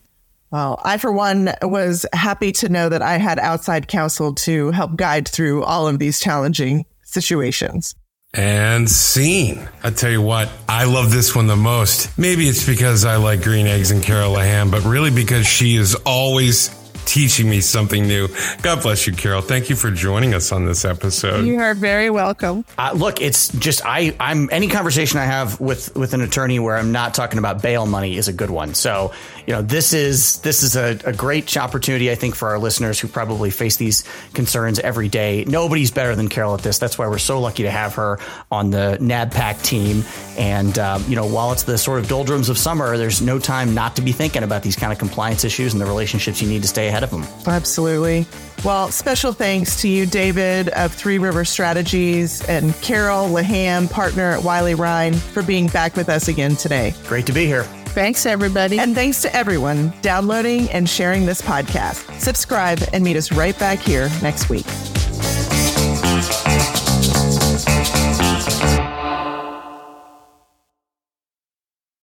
Well, 0.50 0.78
I, 0.84 0.98
for 0.98 1.10
one, 1.10 1.50
was 1.62 2.04
happy 2.12 2.52
to 2.52 2.68
know 2.68 2.90
that 2.90 3.00
I 3.00 3.16
had 3.16 3.38
outside 3.38 3.88
counsel 3.88 4.34
to 4.34 4.70
help 4.70 4.96
guide 4.96 5.26
through 5.26 5.64
all 5.64 5.88
of 5.88 5.98
these 5.98 6.20
challenging 6.20 6.84
situations. 7.02 7.94
And 8.34 8.88
scene. 8.90 9.66
I 9.82 9.90
tell 9.90 10.10
you 10.10 10.20
what, 10.20 10.50
I 10.68 10.84
love 10.84 11.10
this 11.10 11.34
one 11.34 11.46
the 11.46 11.56
most. 11.56 12.18
Maybe 12.18 12.48
it's 12.48 12.66
because 12.66 13.06
I 13.06 13.16
like 13.16 13.42
green 13.42 13.66
eggs 13.66 13.90
and 13.90 14.02
Carol 14.02 14.34
Laham, 14.34 14.70
but 14.70 14.84
really 14.84 15.10
because 15.10 15.46
she 15.46 15.76
is 15.76 15.94
always 16.06 16.68
teaching 17.04 17.48
me 17.48 17.60
something 17.60 18.06
new. 18.06 18.28
God 18.62 18.82
bless 18.82 19.06
you, 19.06 19.12
Carol. 19.12 19.42
Thank 19.42 19.70
you 19.70 19.76
for 19.76 19.90
joining 19.90 20.34
us 20.34 20.52
on 20.52 20.64
this 20.66 20.84
episode. 20.84 21.44
You 21.44 21.58
are 21.60 21.74
very 21.74 22.10
welcome. 22.10 22.64
Uh, 22.78 22.92
look, 22.94 23.20
it's 23.20 23.48
just 23.48 23.82
I 23.84 24.14
I'm 24.20 24.48
any 24.50 24.68
conversation 24.68 25.18
I 25.18 25.24
have 25.24 25.60
with 25.60 25.94
with 25.96 26.14
an 26.14 26.20
attorney 26.20 26.58
where 26.58 26.76
I'm 26.76 26.92
not 26.92 27.14
talking 27.14 27.38
about 27.38 27.62
bail 27.62 27.86
money 27.86 28.16
is 28.16 28.28
a 28.28 28.32
good 28.32 28.50
one. 28.50 28.74
So 28.74 29.12
you 29.46 29.54
know 29.54 29.62
this 29.62 29.92
is 29.92 30.40
this 30.40 30.62
is 30.62 30.76
a, 30.76 30.98
a 31.04 31.12
great 31.12 31.56
opportunity 31.56 32.10
I 32.10 32.14
think 32.14 32.34
for 32.34 32.48
our 32.48 32.58
listeners 32.58 33.00
who 33.00 33.08
probably 33.08 33.50
face 33.50 33.76
these 33.76 34.04
concerns 34.34 34.78
every 34.78 35.08
day. 35.08 35.44
Nobody's 35.46 35.90
better 35.90 36.14
than 36.14 36.28
Carol 36.28 36.54
at 36.54 36.60
this. 36.60 36.78
That's 36.78 36.98
why 36.98 37.08
we're 37.08 37.18
so 37.18 37.40
lucky 37.40 37.64
to 37.64 37.70
have 37.70 37.94
her 37.96 38.18
on 38.50 38.70
the 38.70 38.98
NABPAC 39.00 39.62
team. 39.62 40.04
And 40.38 40.78
um, 40.78 41.04
you 41.08 41.16
know 41.16 41.26
while 41.26 41.52
it's 41.52 41.64
the 41.64 41.78
sort 41.78 41.98
of 41.98 42.08
doldrums 42.08 42.48
of 42.48 42.58
summer, 42.58 42.96
there's 42.96 43.20
no 43.20 43.38
time 43.38 43.74
not 43.74 43.96
to 43.96 44.02
be 44.02 44.12
thinking 44.12 44.42
about 44.42 44.62
these 44.62 44.76
kind 44.76 44.92
of 44.92 44.98
compliance 44.98 45.44
issues 45.44 45.72
and 45.72 45.80
the 45.80 45.86
relationships 45.86 46.40
you 46.40 46.48
need 46.48 46.62
to 46.62 46.68
stay 46.68 46.91
ahead 46.92 47.02
of 47.02 47.10
them. 47.10 47.24
Absolutely. 47.46 48.26
Well, 48.64 48.92
special 48.92 49.32
thanks 49.32 49.80
to 49.82 49.88
you, 49.88 50.06
David 50.06 50.68
of 50.68 50.92
Three 50.92 51.18
River 51.18 51.44
Strategies, 51.44 52.46
and 52.48 52.74
Carol 52.76 53.28
Laham, 53.28 53.90
partner 53.90 54.30
at 54.30 54.44
Wiley 54.44 54.74
Rein, 54.74 55.14
for 55.14 55.42
being 55.42 55.66
back 55.66 55.96
with 55.96 56.08
us 56.08 56.28
again 56.28 56.54
today. 56.54 56.94
Great 57.06 57.26
to 57.26 57.32
be 57.32 57.46
here. 57.46 57.64
Thanks, 57.92 58.24
everybody. 58.24 58.78
And 58.78 58.94
thanks 58.94 59.20
to 59.22 59.34
everyone 59.34 59.92
downloading 60.00 60.70
and 60.70 60.88
sharing 60.88 61.26
this 61.26 61.42
podcast. 61.42 62.20
Subscribe 62.20 62.80
and 62.92 63.02
meet 63.02 63.16
us 63.16 63.32
right 63.32 63.58
back 63.58 63.80
here 63.80 64.08
next 64.22 64.48
week. 64.48 64.66